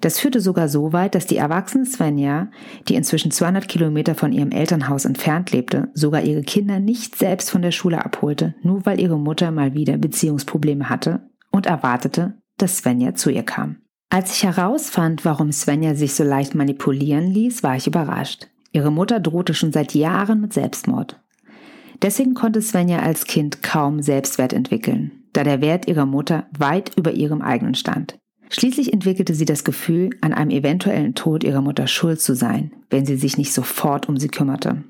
Das 0.00 0.20
führte 0.20 0.40
sogar 0.40 0.68
so 0.68 0.92
weit, 0.92 1.16
dass 1.16 1.26
die 1.26 1.36
erwachsene 1.36 1.84
Svenja, 1.84 2.50
die 2.88 2.94
inzwischen 2.94 3.32
200 3.32 3.66
Kilometer 3.66 4.14
von 4.14 4.32
ihrem 4.32 4.52
Elternhaus 4.52 5.04
entfernt 5.04 5.50
lebte, 5.50 5.88
sogar 5.92 6.22
ihre 6.22 6.42
Kinder 6.42 6.78
nicht 6.78 7.16
selbst 7.16 7.50
von 7.50 7.62
der 7.62 7.72
Schule 7.72 8.04
abholte, 8.04 8.54
nur 8.62 8.86
weil 8.86 9.00
ihre 9.00 9.18
Mutter 9.18 9.50
mal 9.50 9.74
wieder 9.74 9.96
Beziehungsprobleme 9.96 10.88
hatte 10.88 11.27
und 11.50 11.66
erwartete, 11.66 12.34
dass 12.56 12.78
Svenja 12.78 13.14
zu 13.14 13.30
ihr 13.30 13.42
kam. 13.42 13.76
Als 14.10 14.32
ich 14.32 14.44
herausfand, 14.44 15.24
warum 15.24 15.52
Svenja 15.52 15.94
sich 15.94 16.14
so 16.14 16.24
leicht 16.24 16.54
manipulieren 16.54 17.26
ließ, 17.26 17.62
war 17.62 17.76
ich 17.76 17.86
überrascht. 17.86 18.48
Ihre 18.72 18.90
Mutter 18.90 19.20
drohte 19.20 19.54
schon 19.54 19.72
seit 19.72 19.94
Jahren 19.94 20.40
mit 20.40 20.52
Selbstmord. 20.52 21.20
Deswegen 22.00 22.34
konnte 22.34 22.62
Svenja 22.62 23.00
als 23.00 23.24
Kind 23.24 23.62
kaum 23.62 24.02
Selbstwert 24.02 24.52
entwickeln, 24.52 25.24
da 25.32 25.44
der 25.44 25.60
Wert 25.60 25.88
ihrer 25.88 26.06
Mutter 26.06 26.46
weit 26.56 26.92
über 26.96 27.12
ihrem 27.12 27.42
eigenen 27.42 27.74
stand. 27.74 28.18
Schließlich 28.50 28.92
entwickelte 28.92 29.34
sie 29.34 29.44
das 29.44 29.64
Gefühl, 29.64 30.10
an 30.20 30.32
einem 30.32 30.50
eventuellen 30.50 31.14
Tod 31.14 31.44
ihrer 31.44 31.60
Mutter 31.60 31.86
schuld 31.86 32.20
zu 32.20 32.34
sein, 32.34 32.72
wenn 32.88 33.04
sie 33.04 33.16
sich 33.16 33.36
nicht 33.36 33.52
sofort 33.52 34.08
um 34.08 34.16
sie 34.16 34.28
kümmerte. 34.28 34.84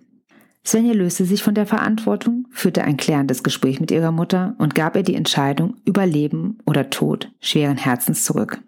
Svenja 0.65 0.93
löste 0.93 1.25
sich 1.25 1.43
von 1.43 1.55
der 1.55 1.67
Verantwortung, 1.67 2.47
führte 2.51 2.85
ein 2.85 2.97
klärendes 2.97 3.43
Gespräch 3.43 3.81
mit 3.81 3.91
ihrer 3.91 4.13
Mutter 4.13 4.55
und 4.59 4.75
gab 4.75 4.97
ihr 4.97 5.03
die 5.03 5.15
Entscheidung 5.15 5.77
über 5.85 6.05
Leben 6.05 6.59
oder 6.67 6.91
Tod 6.91 7.31
schweren 7.41 7.77
Herzens 7.77 8.25
zurück. 8.25 8.61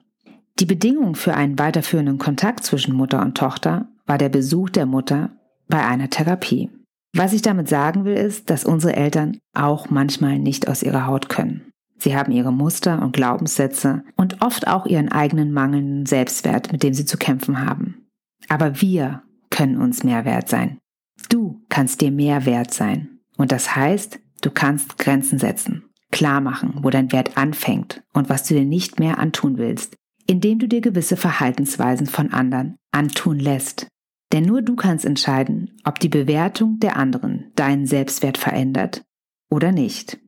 Die 0.59 0.67
Bedingung 0.67 1.15
für 1.15 1.35
einen 1.35 1.59
weiterführenden 1.59 2.19
Kontakt 2.19 2.65
zwischen 2.65 2.95
Mutter 2.95 3.23
und 3.23 3.37
Tochter 3.37 3.89
war 4.07 4.19
der 4.19 4.29
Besuch 4.29 4.71
der 4.71 4.87
Mutter 4.87 5.31
bei 5.69 5.85
einer 5.85 6.11
Therapie. 6.11 6.71
Was 7.15 7.33
ich 7.33 7.43
damit 7.43 7.69
sagen 7.69 8.05
will, 8.05 8.15
ist, 8.15 8.51
dass 8.51 8.65
unsere 8.65 8.95
Eltern 8.95 9.39
auch 9.55 9.91
manchmal 9.91 10.39
nicht 10.39 10.69
aus 10.69 10.83
ihrer 10.83 11.07
Haut 11.07 11.29
können. 11.29 11.71
Sie 11.99 12.17
haben 12.17 12.33
ihre 12.33 12.53
Muster 12.53 13.03
und 13.03 13.13
Glaubenssätze 13.13 14.05
und 14.17 14.41
oft 14.43 14.69
auch 14.69 14.87
ihren 14.87 15.11
eigenen 15.11 15.53
mangelnden 15.53 16.07
Selbstwert, 16.07 16.73
mit 16.73 16.83
dem 16.83 16.95
sie 16.95 17.05
zu 17.05 17.19
kämpfen 17.19 17.65
haben. 17.65 18.07
Aber 18.49 18.81
wir 18.81 19.23
können 19.51 19.77
uns 19.79 20.03
mehr 20.03 20.25
wert 20.25 20.49
sein. 20.49 20.79
Du 21.29 21.63
kannst 21.69 22.01
dir 22.01 22.11
mehr 22.11 22.47
wert 22.47 22.73
sein. 22.73 23.21
Und 23.37 23.53
das 23.53 23.75
heißt, 23.75 24.21
du 24.43 24.51
kannst 24.51 24.99
Grenzen 24.99 25.39
setzen, 25.39 25.85
klar 26.11 26.41
machen, 26.41 26.79
wo 26.83 26.91
dein 26.91 27.13
Wert 27.13 27.37
anfängt 27.37 28.03
und 28.13 28.29
was 28.29 28.47
du 28.47 28.55
dir 28.55 28.65
nicht 28.65 28.99
mehr 28.99 29.19
antun 29.19 29.59
willst, 29.59 29.97
indem 30.27 30.59
du 30.59 30.69
dir 30.69 30.81
gewisse 30.81 31.17
Verhaltensweisen 31.17 32.07
von 32.07 32.33
anderen 32.33 32.77
antun 32.93 33.39
lässt. 33.39 33.87
Denn 34.33 34.45
nur 34.45 34.63
du 34.63 34.77
kannst 34.77 35.05
entscheiden, 35.05 35.81
ob 35.85 35.99
die 35.99 36.09
Bewertung 36.09 36.79
der 36.79 36.97
anderen 36.97 37.51
deinen 37.57 37.87
Selbstwert 37.87 38.39
verändert 38.39 39.03
oder 39.51 39.73
nicht. 39.73 40.19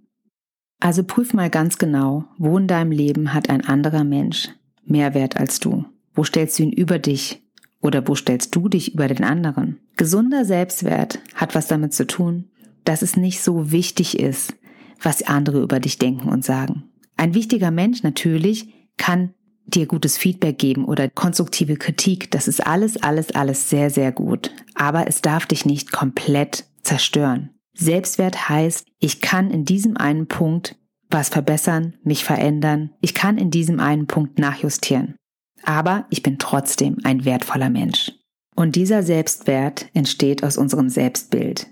Also 0.80 1.04
prüf 1.04 1.32
mal 1.32 1.50
ganz 1.50 1.78
genau, 1.78 2.24
wo 2.38 2.58
in 2.58 2.66
deinem 2.66 2.90
Leben 2.90 3.32
hat 3.32 3.48
ein 3.48 3.64
anderer 3.64 4.02
Mensch 4.02 4.48
mehr 4.84 5.14
Wert 5.14 5.36
als 5.36 5.60
du? 5.60 5.84
Wo 6.14 6.24
stellst 6.24 6.58
du 6.58 6.64
ihn 6.64 6.72
über 6.72 6.98
dich 6.98 7.42
oder 7.80 8.06
wo 8.08 8.14
stellst 8.14 8.54
du 8.54 8.68
dich 8.68 8.94
über 8.94 9.06
den 9.06 9.24
anderen? 9.24 9.78
Gesunder 9.96 10.44
Selbstwert 10.44 11.18
hat 11.34 11.54
was 11.54 11.68
damit 11.68 11.92
zu 11.94 12.06
tun, 12.06 12.50
dass 12.84 13.02
es 13.02 13.16
nicht 13.16 13.42
so 13.42 13.70
wichtig 13.70 14.18
ist, 14.18 14.54
was 15.00 15.22
andere 15.22 15.60
über 15.60 15.80
dich 15.80 15.98
denken 15.98 16.28
und 16.28 16.44
sagen. 16.44 16.84
Ein 17.16 17.34
wichtiger 17.34 17.70
Mensch 17.70 18.02
natürlich 18.02 18.72
kann 18.96 19.34
dir 19.66 19.86
gutes 19.86 20.16
Feedback 20.16 20.58
geben 20.58 20.84
oder 20.84 21.08
konstruktive 21.08 21.76
Kritik. 21.76 22.30
Das 22.30 22.48
ist 22.48 22.66
alles, 22.66 23.02
alles, 23.02 23.32
alles 23.32 23.70
sehr, 23.70 23.90
sehr 23.90 24.12
gut. 24.12 24.50
Aber 24.74 25.06
es 25.06 25.22
darf 25.22 25.46
dich 25.46 25.64
nicht 25.64 25.92
komplett 25.92 26.64
zerstören. 26.82 27.50
Selbstwert 27.74 28.48
heißt, 28.48 28.86
ich 28.98 29.20
kann 29.20 29.50
in 29.50 29.64
diesem 29.64 29.96
einen 29.96 30.26
Punkt 30.26 30.76
was 31.10 31.28
verbessern, 31.28 31.94
mich 32.02 32.24
verändern. 32.24 32.90
Ich 33.00 33.14
kann 33.14 33.38
in 33.38 33.50
diesem 33.50 33.80
einen 33.80 34.06
Punkt 34.06 34.38
nachjustieren. 34.38 35.16
Aber 35.62 36.06
ich 36.10 36.22
bin 36.22 36.38
trotzdem 36.38 36.98
ein 37.04 37.24
wertvoller 37.24 37.70
Mensch. 37.70 38.12
Und 38.54 38.76
dieser 38.76 39.02
Selbstwert 39.02 39.86
entsteht 39.94 40.44
aus 40.44 40.56
unserem 40.56 40.88
Selbstbild. 40.88 41.68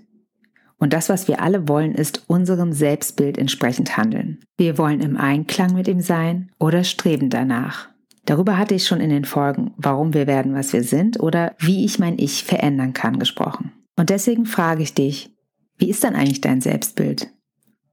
Und 0.77 0.93
das, 0.93 1.09
was 1.09 1.27
wir 1.27 1.41
alle 1.41 1.67
wollen, 1.67 1.93
ist 1.93 2.23
unserem 2.27 2.73
Selbstbild 2.73 3.37
entsprechend 3.37 3.97
handeln. 3.97 4.39
Wir 4.57 4.79
wollen 4.79 4.99
im 4.99 5.15
Einklang 5.15 5.75
mit 5.75 5.87
ihm 5.87 6.01
sein 6.01 6.51
oder 6.57 6.83
streben 6.83 7.29
danach. 7.29 7.89
Darüber 8.25 8.57
hatte 8.57 8.75
ich 8.75 8.87
schon 8.87 8.99
in 8.99 9.09
den 9.09 9.25
Folgen, 9.25 9.73
warum 9.77 10.13
wir 10.13 10.25
werden, 10.25 10.55
was 10.55 10.73
wir 10.73 10.83
sind 10.83 11.19
oder 11.19 11.53
wie 11.59 11.85
ich 11.85 11.99
mein 11.99 12.17
Ich 12.17 12.43
verändern 12.43 12.93
kann, 12.93 13.19
gesprochen. 13.19 13.71
Und 13.95 14.09
deswegen 14.09 14.45
frage 14.45 14.81
ich 14.81 14.93
dich, 14.93 15.35
wie 15.77 15.89
ist 15.89 16.03
dann 16.03 16.15
eigentlich 16.15 16.41
dein 16.41 16.61
Selbstbild? 16.61 17.27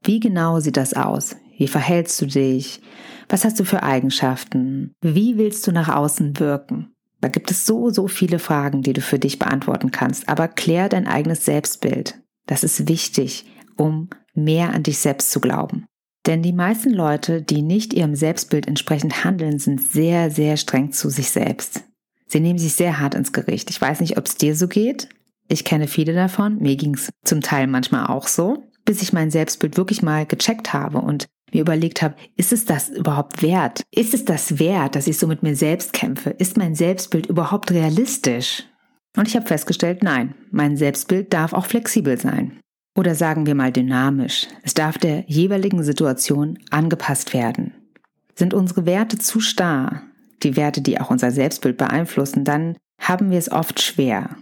Wie 0.02 0.20
genau 0.20 0.60
sieht 0.60 0.76
das 0.76 0.94
aus? 0.94 1.36
Wie 1.58 1.68
verhältst 1.68 2.20
du 2.22 2.26
dich? 2.26 2.80
Was 3.28 3.44
hast 3.44 3.58
du 3.60 3.64
für 3.64 3.82
Eigenschaften? 3.82 4.92
Wie 5.02 5.36
willst 5.36 5.66
du 5.66 5.72
nach 5.72 5.94
außen 5.94 6.38
wirken? 6.38 6.92
Da 7.20 7.28
gibt 7.28 7.50
es 7.50 7.66
so, 7.66 7.90
so 7.90 8.06
viele 8.06 8.38
Fragen, 8.38 8.82
die 8.82 8.92
du 8.92 9.00
für 9.00 9.18
dich 9.18 9.38
beantworten 9.38 9.90
kannst, 9.90 10.28
aber 10.28 10.48
klär 10.48 10.88
dein 10.88 11.06
eigenes 11.06 11.44
Selbstbild. 11.44 12.20
Das 12.46 12.62
ist 12.64 12.88
wichtig, 12.88 13.46
um 13.76 14.08
mehr 14.34 14.72
an 14.72 14.84
dich 14.84 14.98
selbst 14.98 15.30
zu 15.30 15.40
glauben. 15.40 15.86
Denn 16.26 16.42
die 16.42 16.52
meisten 16.52 16.90
Leute, 16.90 17.42
die 17.42 17.62
nicht 17.62 17.94
ihrem 17.94 18.14
Selbstbild 18.14 18.68
entsprechend 18.68 19.24
handeln, 19.24 19.58
sind 19.58 19.82
sehr, 19.82 20.30
sehr 20.30 20.56
streng 20.56 20.92
zu 20.92 21.10
sich 21.10 21.30
selbst. 21.30 21.84
Sie 22.26 22.40
nehmen 22.40 22.58
sich 22.58 22.74
sehr 22.74 23.00
hart 23.00 23.14
ins 23.14 23.32
Gericht. 23.32 23.70
Ich 23.70 23.80
weiß 23.80 24.00
nicht, 24.00 24.18
ob 24.18 24.26
es 24.26 24.36
dir 24.36 24.54
so 24.54 24.68
geht. 24.68 25.08
Ich 25.48 25.64
kenne 25.64 25.88
viele 25.88 26.12
davon. 26.12 26.58
Mir 26.58 26.76
ging 26.76 26.94
es 26.94 27.08
zum 27.24 27.40
Teil 27.40 27.66
manchmal 27.66 28.06
auch 28.08 28.28
so, 28.28 28.62
bis 28.84 29.00
ich 29.00 29.14
mein 29.14 29.30
Selbstbild 29.30 29.78
wirklich 29.78 30.02
mal 30.02 30.26
gecheckt 30.26 30.74
habe 30.74 30.98
und 30.98 31.26
mir 31.52 31.60
überlegt 31.60 32.02
habe, 32.02 32.14
ist 32.36 32.52
es 32.52 32.64
das 32.64 32.88
überhaupt 32.88 33.42
wert? 33.42 33.82
Ist 33.90 34.14
es 34.14 34.24
das 34.24 34.58
wert, 34.58 34.94
dass 34.94 35.06
ich 35.06 35.18
so 35.18 35.26
mit 35.26 35.42
mir 35.42 35.56
selbst 35.56 35.92
kämpfe? 35.92 36.30
Ist 36.30 36.56
mein 36.56 36.74
Selbstbild 36.74 37.26
überhaupt 37.26 37.70
realistisch? 37.70 38.64
Und 39.16 39.28
ich 39.28 39.36
habe 39.36 39.46
festgestellt, 39.46 40.02
nein, 40.02 40.34
mein 40.50 40.76
Selbstbild 40.76 41.32
darf 41.32 41.52
auch 41.52 41.66
flexibel 41.66 42.18
sein. 42.18 42.60
Oder 42.96 43.14
sagen 43.14 43.46
wir 43.46 43.54
mal 43.54 43.72
dynamisch. 43.72 44.48
Es 44.62 44.74
darf 44.74 44.98
der 44.98 45.24
jeweiligen 45.26 45.82
Situation 45.82 46.58
angepasst 46.70 47.32
werden. 47.32 47.74
Sind 48.34 48.54
unsere 48.54 48.86
Werte 48.86 49.18
zu 49.18 49.40
starr, 49.40 50.02
die 50.42 50.56
Werte, 50.56 50.80
die 50.80 51.00
auch 51.00 51.10
unser 51.10 51.30
Selbstbild 51.30 51.76
beeinflussen, 51.76 52.44
dann 52.44 52.76
haben 53.00 53.30
wir 53.30 53.38
es 53.38 53.50
oft 53.50 53.80
schwer. 53.80 54.36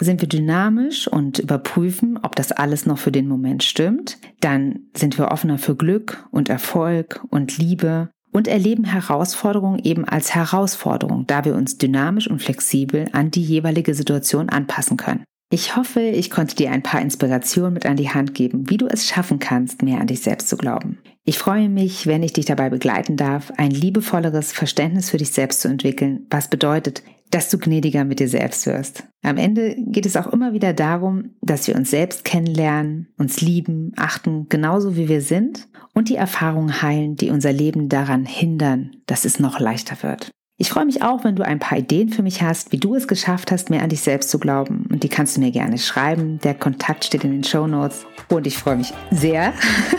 Sind 0.00 0.20
wir 0.20 0.28
dynamisch 0.28 1.08
und 1.08 1.40
überprüfen, 1.40 2.18
ob 2.22 2.36
das 2.36 2.52
alles 2.52 2.86
noch 2.86 2.98
für 2.98 3.10
den 3.10 3.26
Moment 3.26 3.64
stimmt, 3.64 4.18
dann 4.40 4.80
sind 4.94 5.18
wir 5.18 5.32
offener 5.32 5.58
für 5.58 5.74
Glück 5.74 6.24
und 6.30 6.48
Erfolg 6.48 7.24
und 7.30 7.58
Liebe 7.58 8.10
und 8.32 8.46
erleben 8.46 8.84
Herausforderungen 8.84 9.80
eben 9.82 10.04
als 10.04 10.34
Herausforderung, 10.34 11.26
da 11.26 11.44
wir 11.44 11.54
uns 11.54 11.78
dynamisch 11.78 12.28
und 12.28 12.40
flexibel 12.40 13.06
an 13.12 13.30
die 13.30 13.42
jeweilige 13.42 13.94
Situation 13.94 14.48
anpassen 14.48 14.96
können. 14.96 15.24
Ich 15.50 15.76
hoffe, 15.76 16.00
ich 16.00 16.30
konnte 16.30 16.56
dir 16.56 16.70
ein 16.70 16.82
paar 16.82 17.00
Inspirationen 17.00 17.72
mit 17.72 17.86
an 17.86 17.96
die 17.96 18.10
Hand 18.10 18.34
geben, 18.34 18.68
wie 18.68 18.76
du 18.76 18.86
es 18.86 19.06
schaffen 19.06 19.38
kannst, 19.38 19.82
mehr 19.82 19.98
an 19.98 20.06
dich 20.06 20.20
selbst 20.20 20.50
zu 20.50 20.58
glauben. 20.58 20.98
Ich 21.24 21.38
freue 21.38 21.70
mich, 21.70 22.06
wenn 22.06 22.22
ich 22.22 22.34
dich 22.34 22.44
dabei 22.44 22.68
begleiten 22.68 23.16
darf, 23.16 23.50
ein 23.56 23.70
liebevolleres 23.70 24.52
Verständnis 24.52 25.08
für 25.10 25.16
dich 25.16 25.30
selbst 25.30 25.62
zu 25.62 25.68
entwickeln, 25.68 26.26
was 26.28 26.48
bedeutet, 26.48 27.02
dass 27.30 27.50
du 27.50 27.58
gnädiger 27.58 28.04
mit 28.04 28.20
dir 28.20 28.28
selbst 28.28 28.66
wirst. 28.66 29.04
Am 29.22 29.36
Ende 29.36 29.74
geht 29.78 30.06
es 30.06 30.16
auch 30.16 30.26
immer 30.28 30.52
wieder 30.52 30.72
darum, 30.72 31.34
dass 31.40 31.66
wir 31.66 31.76
uns 31.76 31.90
selbst 31.90 32.24
kennenlernen, 32.24 33.08
uns 33.16 33.40
lieben, 33.40 33.92
achten, 33.96 34.48
genauso 34.48 34.96
wie 34.96 35.08
wir 35.08 35.20
sind 35.20 35.68
und 35.94 36.08
die 36.08 36.16
Erfahrungen 36.16 36.82
heilen, 36.82 37.16
die 37.16 37.30
unser 37.30 37.52
Leben 37.52 37.88
daran 37.88 38.24
hindern, 38.24 38.96
dass 39.06 39.24
es 39.24 39.38
noch 39.38 39.60
leichter 39.60 40.02
wird. 40.02 40.30
Ich 40.60 40.70
freue 40.70 40.86
mich 40.86 41.02
auch, 41.02 41.22
wenn 41.22 41.36
du 41.36 41.44
ein 41.44 41.60
paar 41.60 41.78
Ideen 41.78 42.08
für 42.08 42.24
mich 42.24 42.42
hast, 42.42 42.72
wie 42.72 42.78
du 42.78 42.96
es 42.96 43.06
geschafft 43.06 43.52
hast, 43.52 43.70
mehr 43.70 43.84
an 43.84 43.90
dich 43.90 44.00
selbst 44.00 44.28
zu 44.28 44.40
glauben. 44.40 44.86
Und 44.90 45.04
die 45.04 45.08
kannst 45.08 45.36
du 45.36 45.40
mir 45.40 45.52
gerne 45.52 45.78
schreiben. 45.78 46.40
Der 46.42 46.52
Kontakt 46.52 47.04
steht 47.04 47.22
in 47.22 47.30
den 47.30 47.44
Show 47.44 47.68
Notes. 47.68 48.04
Und 48.28 48.44
ich 48.44 48.58
freue 48.58 48.74
mich 48.74 48.92
sehr, 49.12 49.52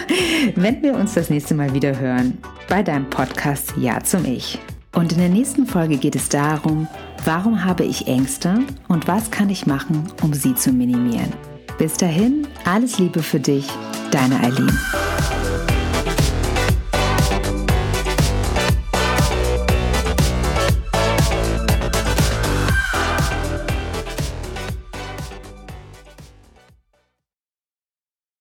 wenn 0.55 0.83
wir 0.83 0.95
uns 0.95 1.13
das 1.13 1.29
nächste 1.29 1.55
Mal 1.55 1.73
wieder 1.73 1.97
hören 1.97 2.39
bei 2.67 2.83
deinem 2.83 3.09
Podcast 3.09 3.73
Ja 3.77 4.03
zum 4.03 4.25
Ich. 4.25 4.59
Und 4.93 5.13
in 5.13 5.19
der 5.19 5.29
nächsten 5.29 5.65
Folge 5.65 5.95
geht 5.95 6.17
es 6.17 6.27
darum, 6.27 6.89
warum 7.23 7.63
habe 7.63 7.85
ich 7.85 8.07
Ängste 8.07 8.59
und 8.89 9.07
was 9.07 9.31
kann 9.31 9.49
ich 9.49 9.65
machen, 9.65 10.11
um 10.21 10.33
sie 10.33 10.55
zu 10.55 10.73
minimieren. 10.73 11.31
Bis 11.77 11.93
dahin, 11.93 12.45
alles 12.65 12.99
Liebe 12.99 13.23
für 13.23 13.39
dich, 13.39 13.65
deine 14.11 14.37
Eileen. 14.41 14.77